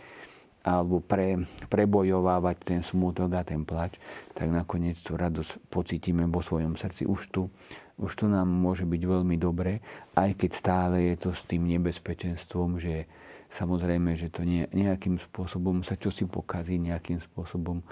alebo 0.63 1.03
pre, 1.03 1.43
prebojovávať 1.67 2.57
ten 2.63 2.79
smútok 2.79 3.35
a 3.35 3.43
ten 3.43 3.67
plač, 3.67 3.99
tak 4.31 4.47
nakoniec 4.47 4.95
tú 5.03 5.19
radosť 5.19 5.59
pocítime 5.67 6.23
vo 6.31 6.39
svojom 6.39 6.79
srdci. 6.79 7.03
Už 7.03 7.21
tu, 7.35 7.51
už 7.99 8.11
tu 8.15 8.25
nám 8.31 8.47
môže 8.47 8.87
byť 8.87 9.01
veľmi 9.03 9.35
dobre, 9.35 9.83
aj 10.15 10.39
keď 10.39 10.51
stále 10.55 10.97
je 11.11 11.15
to 11.19 11.29
s 11.35 11.43
tým 11.43 11.67
nebezpečenstvom, 11.67 12.79
že 12.79 13.11
samozrejme, 13.53 14.17
že 14.17 14.33
to 14.33 14.41
ne, 14.41 14.65
nejakým 14.73 15.21
spôsobom 15.21 15.85
sa 15.85 15.93
čosi 15.93 16.25
pokazí, 16.25 16.81
nejakým 16.81 17.21
spôsobom 17.21 17.79
e, 17.79 17.85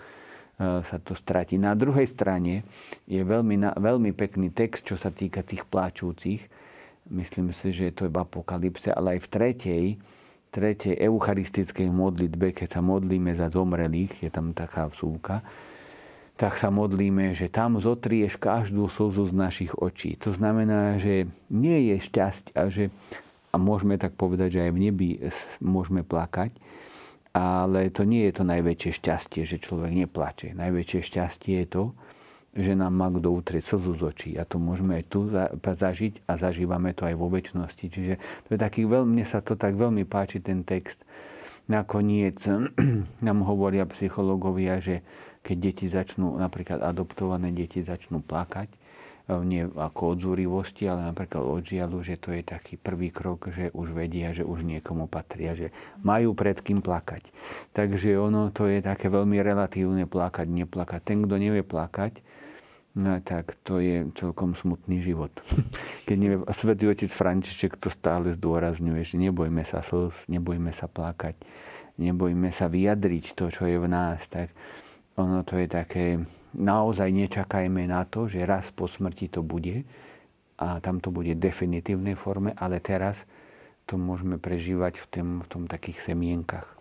sa 0.82 0.98
to 0.98 1.14
stratí. 1.14 1.62
Na 1.62 1.78
druhej 1.78 2.10
strane 2.10 2.66
je 3.06 3.22
veľmi, 3.22 3.62
veľmi 3.78 4.12
pekný 4.18 4.50
text, 4.50 4.90
čo 4.90 4.98
sa 4.98 5.14
týka 5.14 5.46
tých 5.46 5.64
pláčúcich. 5.70 6.42
Myslím 7.14 7.54
si, 7.54 7.70
že 7.70 7.90
je 7.90 7.94
to 7.94 8.10
iba 8.10 8.26
apokalypse, 8.26 8.90
ale 8.90 9.18
aj 9.18 9.20
v 9.26 9.32
tretej, 9.32 9.86
tretej 10.52 10.94
eucharistickej 10.98 11.88
modlitbe, 11.94 12.52
keď 12.52 12.78
sa 12.78 12.82
modlíme 12.82 13.32
za 13.38 13.48
zomrelých, 13.48 14.28
je 14.28 14.30
tam 14.34 14.52
taká 14.52 14.90
vsúka, 14.90 15.46
tak 16.36 16.58
sa 16.58 16.74
modlíme, 16.74 17.38
že 17.38 17.54
tam 17.54 17.78
zotrieš 17.78 18.42
každú 18.42 18.90
slzu 18.90 19.30
z 19.30 19.34
našich 19.38 19.72
očí. 19.78 20.18
To 20.26 20.34
znamená, 20.34 20.98
že 20.98 21.30
nie 21.54 21.94
je 21.94 21.96
šťastie 22.02 22.54
a 22.58 22.66
že 22.66 22.90
a 23.52 23.56
môžeme 23.60 24.00
tak 24.00 24.16
povedať, 24.16 24.60
že 24.60 24.64
aj 24.68 24.72
v 24.72 24.80
nebi 24.80 25.10
môžeme 25.60 26.08
plakať, 26.08 26.56
ale 27.32 27.88
to 27.92 28.04
nie 28.04 28.28
je 28.28 28.34
to 28.40 28.44
najväčšie 28.44 28.92
šťastie, 29.00 29.44
že 29.48 29.64
človek 29.64 29.92
neplače. 29.92 30.52
Najväčšie 30.56 31.00
šťastie 31.00 31.64
je 31.64 31.68
to, 31.68 31.84
že 32.52 32.76
nám 32.76 32.92
má 32.92 33.08
kto 33.08 33.32
utrieť 33.32 33.64
slzu 33.64 33.96
z 33.96 34.02
očí. 34.04 34.32
A 34.36 34.44
to 34.44 34.60
môžeme 34.60 35.00
aj 35.00 35.06
tu 35.08 35.32
zažiť 35.64 36.28
a 36.28 36.36
zažívame 36.36 36.92
to 36.92 37.08
aj 37.08 37.16
vo 37.16 37.32
väčšnosti. 37.32 37.86
Čiže 37.88 38.14
to 38.20 38.50
je 38.56 38.60
taký 38.60 38.84
veľmi, 38.84 39.24
mne 39.24 39.26
sa 39.28 39.40
to 39.40 39.56
tak 39.56 39.80
veľmi 39.80 40.04
páči, 40.04 40.44
ten 40.44 40.68
text. 40.68 41.08
Nakoniec 41.72 42.44
nám 43.28 43.40
hovoria 43.48 43.88
psychológovia, 43.88 44.84
že 44.84 45.00
keď 45.40 45.58
deti 45.58 45.86
začnú, 45.88 46.36
napríklad 46.36 46.84
adoptované 46.84 47.56
deti 47.56 47.80
začnú 47.80 48.20
plakať, 48.20 48.68
nie 49.40 49.64
ako 49.64 50.02
od 50.14 50.18
zúrivosti, 50.20 50.84
ale 50.92 51.08
napríklad 51.08 51.40
od 51.40 51.64
žialu, 51.64 52.04
že 52.04 52.20
to 52.20 52.36
je 52.36 52.44
taký 52.44 52.76
prvý 52.76 53.08
krok, 53.08 53.48
že 53.48 53.72
už 53.72 53.96
vedia, 53.96 54.36
že 54.36 54.44
už 54.44 54.68
niekomu 54.68 55.08
patria, 55.08 55.56
že 55.56 55.72
majú 56.04 56.36
pred 56.36 56.60
kým 56.60 56.84
plakať. 56.84 57.32
Takže 57.72 58.20
ono 58.20 58.52
to 58.52 58.68
je 58.68 58.84
také 58.84 59.08
veľmi 59.08 59.40
relatívne 59.40 60.04
plakať, 60.04 60.52
neplakať. 60.52 61.00
Ten, 61.08 61.24
kto 61.24 61.40
nevie 61.40 61.64
plakať, 61.64 62.20
No 62.92 63.24
tak 63.24 63.56
to 63.64 63.80
je 63.80 64.12
celkom 64.20 64.52
smutný 64.52 65.00
život. 65.00 65.32
Keď 66.08 66.18
nevie, 66.20 66.38
Svetý 66.52 66.92
otec 66.92 67.08
František 67.08 67.80
to 67.80 67.88
stále 67.88 68.36
zdôrazňuje, 68.36 69.08
že 69.08 69.16
nebojme 69.16 69.64
sa 69.64 69.80
slz, 69.80 70.28
nebojme 70.28 70.76
sa 70.76 70.92
plakať, 70.92 71.40
nebojme 71.96 72.52
sa 72.52 72.68
vyjadriť 72.68 73.32
to, 73.32 73.48
čo 73.48 73.64
je 73.64 73.80
v 73.80 73.88
nás. 73.88 74.28
Tak 74.28 74.52
ono 75.18 75.44
to 75.44 75.60
je 75.60 75.68
také, 75.68 76.06
naozaj 76.56 77.12
nečakajme 77.12 77.88
na 77.88 78.08
to, 78.08 78.28
že 78.28 78.48
raz 78.48 78.72
po 78.72 78.88
smrti 78.88 79.28
to 79.28 79.44
bude 79.44 79.84
a 80.62 80.78
tam 80.80 81.02
to 81.02 81.10
bude 81.10 81.34
v 81.34 81.42
definitívnej 81.42 82.14
forme, 82.14 82.54
ale 82.56 82.78
teraz 82.78 83.26
to 83.90 83.98
môžeme 83.98 84.38
prežívať 84.38 85.02
v 85.02 85.06
tom, 85.10 85.28
v 85.44 85.48
tom 85.50 85.64
takých 85.66 86.14
semienkach. 86.14 86.78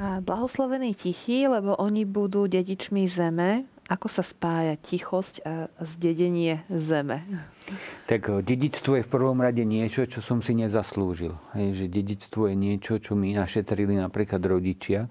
Blahoslovení 0.00 0.90
tichí, 0.90 1.46
lebo 1.46 1.78
oni 1.78 2.02
budú 2.02 2.50
dedičmi 2.50 3.06
zeme, 3.06 3.62
ako 3.84 4.08
sa 4.08 4.24
spája 4.24 4.80
tichosť 4.80 5.34
a 5.44 5.68
zdedenie 5.84 6.64
zeme? 6.72 7.20
Tak 8.08 8.20
eh, 8.32 8.40
dedičstvo 8.40 8.96
je 8.96 9.04
v 9.04 9.12
prvom 9.12 9.36
rade 9.44 9.60
niečo, 9.60 10.08
čo 10.08 10.24
som 10.24 10.40
si 10.40 10.56
nezaslúžil. 10.56 11.36
Hej, 11.52 11.84
že 11.84 11.86
dedičstvo 11.92 12.48
je 12.48 12.56
niečo, 12.56 12.96
čo 12.96 13.12
mi 13.12 13.36
našetrili 13.36 14.00
napríklad 14.00 14.40
rodičia, 14.40 15.04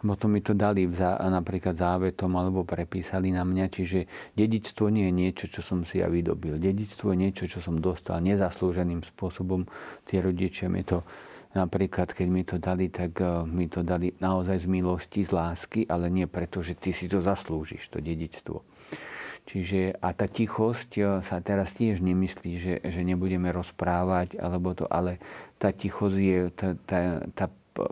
potom 0.00 0.36
mi 0.36 0.40
to 0.40 0.56
dali 0.56 0.88
za, 0.88 1.20
napríklad 1.20 1.76
závetom 1.76 2.32
alebo 2.36 2.64
prepísali 2.64 3.28
na 3.32 3.44
mňa. 3.44 3.66
Čiže 3.68 4.08
dedičstvo 4.36 4.88
nie 4.88 5.08
je 5.08 5.14
niečo, 5.16 5.44
čo 5.48 5.60
som 5.60 5.84
si 5.84 6.00
ja 6.00 6.08
vydobil. 6.08 6.56
Dedičstvo 6.56 7.12
je 7.12 7.18
niečo, 7.28 7.44
čo 7.44 7.60
som 7.60 7.76
dostal 7.80 8.24
nezaslúženým 8.24 9.04
spôsobom. 9.04 9.68
Tie 10.08 10.20
rodičia 10.20 10.72
mi 10.72 10.84
to 10.84 11.04
Napríklad, 11.54 12.10
keď 12.10 12.26
mi 12.26 12.42
to 12.42 12.58
dali, 12.58 12.90
tak 12.90 13.14
eh, 13.22 13.46
mi 13.46 13.70
to 13.70 13.86
dali 13.86 14.10
naozaj 14.18 14.62
z 14.62 14.66
milosti, 14.66 15.22
z 15.22 15.30
lásky, 15.30 15.80
ale 15.86 16.10
nie 16.10 16.26
preto, 16.26 16.58
že 16.60 16.74
ty 16.74 16.90
si 16.90 17.06
to 17.06 17.22
zaslúžiš, 17.22 17.86
to 17.94 18.02
dedičstvo. 18.02 18.58
Čiže 19.44 20.00
a 20.00 20.08
tá 20.16 20.26
tichosť 20.26 20.90
eh, 20.98 21.06
sa 21.22 21.38
teraz 21.38 21.78
tiež 21.78 22.02
nemyslí, 22.02 22.52
že, 22.58 22.74
že 22.82 23.00
nebudeme 23.06 23.54
rozprávať, 23.54 24.34
alebo 24.42 24.74
to, 24.74 24.90
ale 24.90 25.22
tá 25.62 25.70
tichosť 25.70 26.18
je, 26.18 26.38
tá, 26.50 26.68
tá, 26.74 26.98
tá 27.30 27.46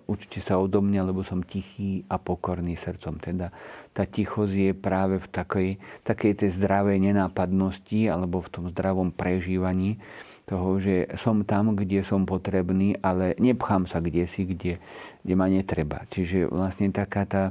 učte 0.06 0.38
sa 0.38 0.58
odo 0.58 0.78
mňa, 0.78 1.10
lebo 1.10 1.26
som 1.26 1.42
tichý 1.42 2.06
a 2.06 2.18
pokorný 2.18 2.78
srdcom. 2.78 3.18
Teda 3.18 3.50
tá 3.90 4.06
tichosť 4.06 4.54
je 4.54 4.72
práve 4.74 5.18
v 5.18 5.26
takej, 5.26 5.68
takej 6.06 6.32
tej 6.38 6.50
zdravej 6.54 6.98
nenápadnosti 7.02 8.06
alebo 8.06 8.38
v 8.38 8.52
tom 8.52 8.64
zdravom 8.70 9.10
prežívaní, 9.10 9.98
toho, 10.46 10.76
že 10.82 11.06
som 11.16 11.46
tam, 11.46 11.78
kde 11.78 12.02
som 12.02 12.26
potrebný, 12.26 12.98
ale 12.98 13.38
nepchám 13.38 13.86
sa 13.86 14.02
kde 14.02 14.26
si, 14.26 14.42
kde, 14.42 14.82
kde 15.22 15.34
ma 15.38 15.46
netreba. 15.46 16.02
Čiže 16.10 16.50
vlastne 16.50 16.90
taká 16.90 17.22
tá, 17.24 17.44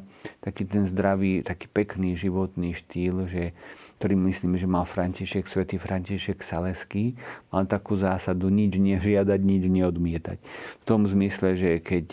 taký 0.44 0.68
ten 0.68 0.84
zdravý, 0.84 1.42
taký 1.42 1.72
pekný 1.72 2.20
životný 2.20 2.76
štýl, 2.76 3.32
že, 3.32 3.56
ktorý 3.98 4.20
myslím, 4.28 4.60
že 4.60 4.68
mal 4.68 4.84
František, 4.84 5.48
svätý 5.48 5.80
František 5.80 6.44
Saleský, 6.44 7.16
mal 7.48 7.64
takú 7.64 7.96
zásadu 7.96 8.52
nič 8.52 8.76
nežiadať, 8.76 9.40
nič 9.40 9.64
neodmietať. 9.72 10.38
V 10.82 10.84
tom 10.84 11.08
zmysle, 11.08 11.56
že 11.56 11.72
keď 11.80 12.08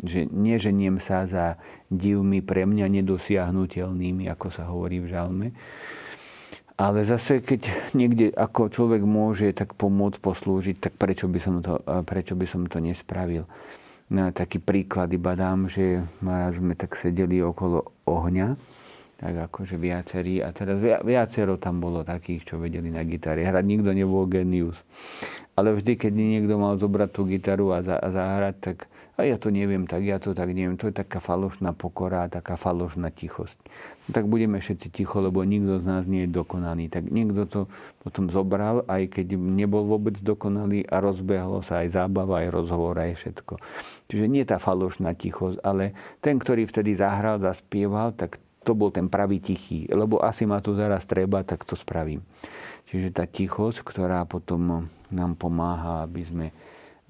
že 0.00 0.24
neženiem 0.28 0.96
sa 1.00 1.28
za 1.28 1.60
divmi 1.92 2.40
pre 2.40 2.64
mňa 2.64 2.88
nedosiahnutelnými, 3.00 4.26
ako 4.32 4.46
sa 4.48 4.66
hovorí 4.68 5.00
v 5.00 5.10
žalme, 5.12 5.48
ale 6.80 7.04
zase, 7.04 7.44
keď 7.44 7.92
niekde 7.92 8.32
ako 8.32 8.72
človek 8.72 9.04
môže 9.04 9.52
tak 9.52 9.76
pomôcť, 9.76 10.16
poslúžiť, 10.16 10.76
tak 10.80 10.96
prečo 10.96 11.28
by 11.28 11.36
som 11.36 11.60
to, 11.60 11.76
prečo 12.08 12.32
by 12.32 12.48
som 12.48 12.64
to 12.64 12.80
nespravil? 12.80 13.44
Na 14.08 14.32
taký 14.32 14.64
príklad 14.64 15.12
iba 15.12 15.36
dám, 15.36 15.68
že 15.68 16.00
raz 16.24 16.56
sme 16.56 16.72
tak 16.72 16.96
sedeli 16.96 17.44
okolo 17.44 17.84
ohňa, 18.08 18.56
tak 19.20 19.52
akože 19.52 19.76
viacerí, 19.76 20.40
a 20.40 20.48
teraz 20.56 20.80
viacero 21.04 21.60
tam 21.60 21.84
bolo 21.84 22.00
takých, 22.00 22.48
čo 22.48 22.54
vedeli 22.56 22.88
na 22.88 23.04
gitare 23.04 23.44
hrať. 23.44 23.60
Nikto 23.60 23.92
nebol 23.92 24.24
genius. 24.24 24.80
Ale 25.52 25.76
vždy, 25.76 26.00
keď 26.00 26.12
niekto 26.16 26.56
mal 26.56 26.80
zobrať 26.80 27.10
tú 27.12 27.28
gitaru 27.28 27.76
a, 27.76 27.84
za, 27.84 28.00
a 28.00 28.08
zahrať, 28.08 28.56
tak 28.56 28.76
a 29.20 29.28
ja 29.28 29.36
to 29.36 29.52
neviem 29.52 29.84
tak, 29.84 30.00
ja 30.00 30.16
to 30.16 30.32
tak 30.32 30.48
neviem. 30.56 30.80
To 30.80 30.88
je 30.88 30.96
taká 30.96 31.20
falošná 31.20 31.76
pokora, 31.76 32.32
taká 32.32 32.56
falošná 32.56 33.12
tichosť. 33.12 33.60
No, 34.08 34.16
tak 34.16 34.24
budeme 34.24 34.56
všetci 34.56 34.88
ticho, 34.88 35.20
lebo 35.20 35.44
nikto 35.44 35.76
z 35.76 35.84
nás 35.84 36.08
nie 36.08 36.24
je 36.24 36.32
dokonalý. 36.32 36.88
Tak 36.88 37.12
niekto 37.12 37.44
to 37.44 37.60
potom 38.00 38.32
zobral, 38.32 38.80
aj 38.88 39.20
keď 39.20 39.36
nebol 39.36 39.84
vôbec 39.84 40.16
dokonalý 40.16 40.88
a 40.88 41.04
rozbehlo 41.04 41.60
sa 41.60 41.84
aj 41.84 42.00
zábava, 42.00 42.40
aj 42.40 42.48
rozhovor, 42.48 42.96
aj 42.96 43.20
všetko. 43.20 43.60
Čiže 44.08 44.24
nie 44.24 44.48
tá 44.48 44.56
falošná 44.56 45.12
tichosť, 45.12 45.60
ale 45.60 45.92
ten, 46.24 46.40
ktorý 46.40 46.64
vtedy 46.64 46.96
zahral, 46.96 47.36
zaspieval, 47.36 48.16
tak 48.16 48.40
to 48.64 48.72
bol 48.72 48.88
ten 48.88 49.12
pravý 49.12 49.44
tichý. 49.44 49.84
Lebo 49.92 50.24
asi 50.24 50.48
ma 50.48 50.64
tu 50.64 50.72
zaraz 50.72 51.04
treba, 51.04 51.44
tak 51.44 51.68
to 51.68 51.76
spravím. 51.76 52.24
Čiže 52.88 53.12
tá 53.12 53.28
tichosť, 53.28 53.84
ktorá 53.84 54.24
potom 54.24 54.88
nám 55.12 55.32
pomáha, 55.36 56.08
aby 56.08 56.22
sme 56.24 56.46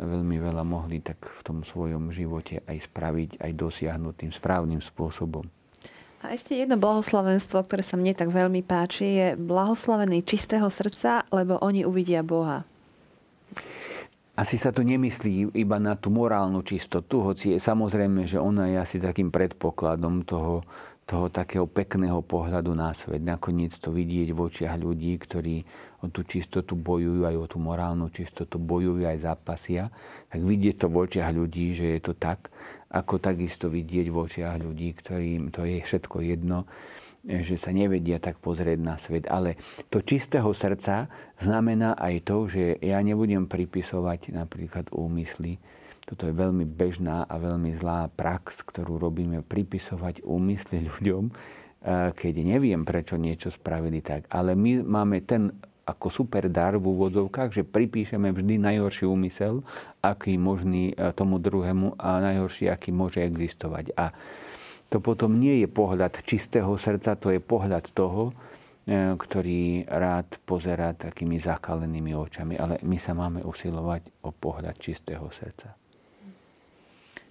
veľmi 0.00 0.36
veľa 0.40 0.64
mohli 0.64 1.04
tak 1.04 1.20
v 1.28 1.40
tom 1.44 1.58
svojom 1.60 2.08
živote 2.08 2.64
aj 2.64 2.88
spraviť, 2.88 3.30
aj 3.40 3.52
dosiahnuť 3.52 4.14
tým 4.24 4.32
správnym 4.32 4.80
spôsobom. 4.80 5.44
A 6.20 6.36
ešte 6.36 6.52
jedno 6.52 6.76
blahoslavenstvo, 6.76 7.64
ktoré 7.64 7.80
sa 7.80 7.96
mne 7.96 8.12
tak 8.12 8.28
veľmi 8.28 8.60
páči, 8.60 9.06
je 9.08 9.28
blahoslavený 9.40 10.20
čistého 10.20 10.68
srdca, 10.68 11.24
lebo 11.32 11.56
oni 11.64 11.88
uvidia 11.88 12.20
Boha. 12.20 12.68
Asi 14.36 14.60
sa 14.60 14.72
to 14.72 14.84
nemyslí 14.84 15.52
iba 15.56 15.76
na 15.80 15.96
tú 15.96 16.12
morálnu 16.12 16.60
čistotu, 16.64 17.24
hoci 17.24 17.56
je 17.56 17.58
samozrejme, 17.60 18.24
že 18.24 18.40
ona 18.40 18.68
je 18.72 18.76
asi 18.80 18.96
takým 19.00 19.32
predpokladom 19.32 20.24
toho, 20.24 20.64
toho 21.10 21.26
takého 21.26 21.66
pekného 21.66 22.22
pohľadu 22.22 22.70
na 22.70 22.94
svet. 22.94 23.18
Nakoniec 23.18 23.74
to 23.82 23.90
vidieť 23.90 24.30
v 24.30 24.38
očiach 24.38 24.78
ľudí, 24.78 25.18
ktorí 25.18 25.66
o 25.98 26.06
tú 26.06 26.22
čistotu 26.22 26.78
bojujú, 26.78 27.26
aj 27.26 27.34
o 27.34 27.46
tú 27.50 27.58
morálnu 27.58 28.06
čistotu 28.14 28.62
bojujú, 28.62 29.02
aj 29.02 29.26
zápasia. 29.26 29.90
Tak 30.30 30.38
vidieť 30.38 30.78
to 30.78 30.86
v 30.86 30.96
očiach 31.02 31.34
ľudí, 31.34 31.74
že 31.74 31.98
je 31.98 32.00
to 32.06 32.14
tak, 32.14 32.54
ako 32.94 33.18
takisto 33.18 33.66
vidieť 33.66 34.06
v 34.06 34.16
očiach 34.22 34.56
ľudí, 34.62 34.94
ktorým 34.94 35.50
to 35.50 35.66
je 35.66 35.82
všetko 35.82 36.22
jedno 36.22 36.70
že 37.20 37.60
sa 37.60 37.68
nevedia 37.68 38.16
tak 38.16 38.40
pozrieť 38.40 38.80
na 38.80 38.96
svet. 38.96 39.28
Ale 39.28 39.60
to 39.92 40.00
čistého 40.00 40.48
srdca 40.56 41.12
znamená 41.36 41.92
aj 42.00 42.14
to, 42.24 42.48
že 42.48 42.80
ja 42.80 42.96
nebudem 43.04 43.44
pripisovať 43.44 44.32
napríklad 44.32 44.88
úmysly. 44.88 45.60
Toto 46.10 46.26
je 46.26 46.34
veľmi 46.34 46.66
bežná 46.66 47.22
a 47.30 47.38
veľmi 47.38 47.70
zlá 47.78 48.10
prax, 48.10 48.66
ktorú 48.66 48.98
robíme, 48.98 49.46
pripisovať 49.46 50.26
úmysly 50.26 50.90
ľuďom, 50.90 51.30
keď 52.18 52.34
neviem, 52.42 52.82
prečo 52.82 53.14
niečo 53.14 53.54
spravili 53.54 54.02
tak. 54.02 54.26
Ale 54.26 54.58
my 54.58 54.82
máme 54.82 55.22
ten 55.22 55.54
ako 55.90 56.06
super 56.08 56.46
dar 56.46 56.78
v 56.78 56.86
úvodzovkách, 56.86 57.50
že 57.50 57.66
pripíšeme 57.66 58.30
vždy 58.30 58.62
najhorší 58.62 59.04
úmysel, 59.10 59.66
aký 59.98 60.38
možný 60.38 60.94
e, 60.94 61.10
tomu 61.10 61.42
druhému 61.42 61.98
a 61.98 62.22
najhorší, 62.22 62.70
aký 62.70 62.94
môže 62.94 63.18
existovať. 63.26 63.90
A 63.98 64.14
to 64.86 65.02
potom 65.02 65.38
nie 65.42 65.62
je 65.62 65.68
pohľad 65.70 66.22
čistého 66.22 66.70
srdca, 66.78 67.18
to 67.18 67.34
je 67.34 67.42
pohľad 67.42 67.90
toho, 67.90 68.30
e, 68.30 68.32
ktorý 69.18 69.90
rád 69.90 70.38
pozerá 70.46 70.94
takými 70.94 71.42
zakalenými 71.42 72.14
očami. 72.14 72.54
Ale 72.54 72.78
my 72.86 72.96
sa 73.00 73.12
máme 73.16 73.42
usilovať 73.42 74.22
o 74.22 74.30
pohľad 74.30 74.78
čistého 74.78 75.26
srdca. 75.34 75.79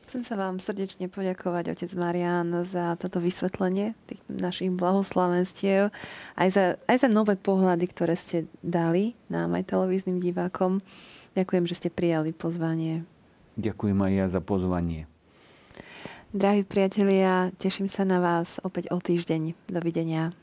Chcem 0.09 0.25
sa 0.25 0.41
vám 0.41 0.57
srdečne 0.57 1.05
poďakovať, 1.05 1.69
otec 1.69 1.93
Marian, 1.93 2.65
za 2.65 2.97
toto 2.97 3.21
vysvetlenie 3.21 3.93
tých 4.09 4.17
našich 4.25 4.73
blahoslavenstiev, 4.73 5.93
aj 6.33 6.49
za, 6.49 6.63
aj 6.89 7.05
za 7.05 7.09
nové 7.13 7.37
pohľady, 7.37 7.85
ktoré 7.93 8.17
ste 8.17 8.49
dali 8.65 9.13
nám 9.29 9.53
aj 9.53 9.69
televíznym 9.69 10.17
divákom. 10.17 10.81
Ďakujem, 11.37 11.69
že 11.69 11.77
ste 11.77 11.89
prijali 11.93 12.33
pozvanie. 12.33 13.05
Ďakujem 13.61 14.01
aj 14.01 14.13
ja 14.17 14.25
za 14.33 14.41
pozvanie. 14.41 15.05
Drahí 16.33 16.65
priatelia, 16.65 17.53
teším 17.61 17.85
sa 17.85 18.01
na 18.01 18.17
vás 18.17 18.57
opäť 18.65 18.89
o 18.89 18.97
týždeň. 18.97 19.53
Dovidenia. 19.69 20.33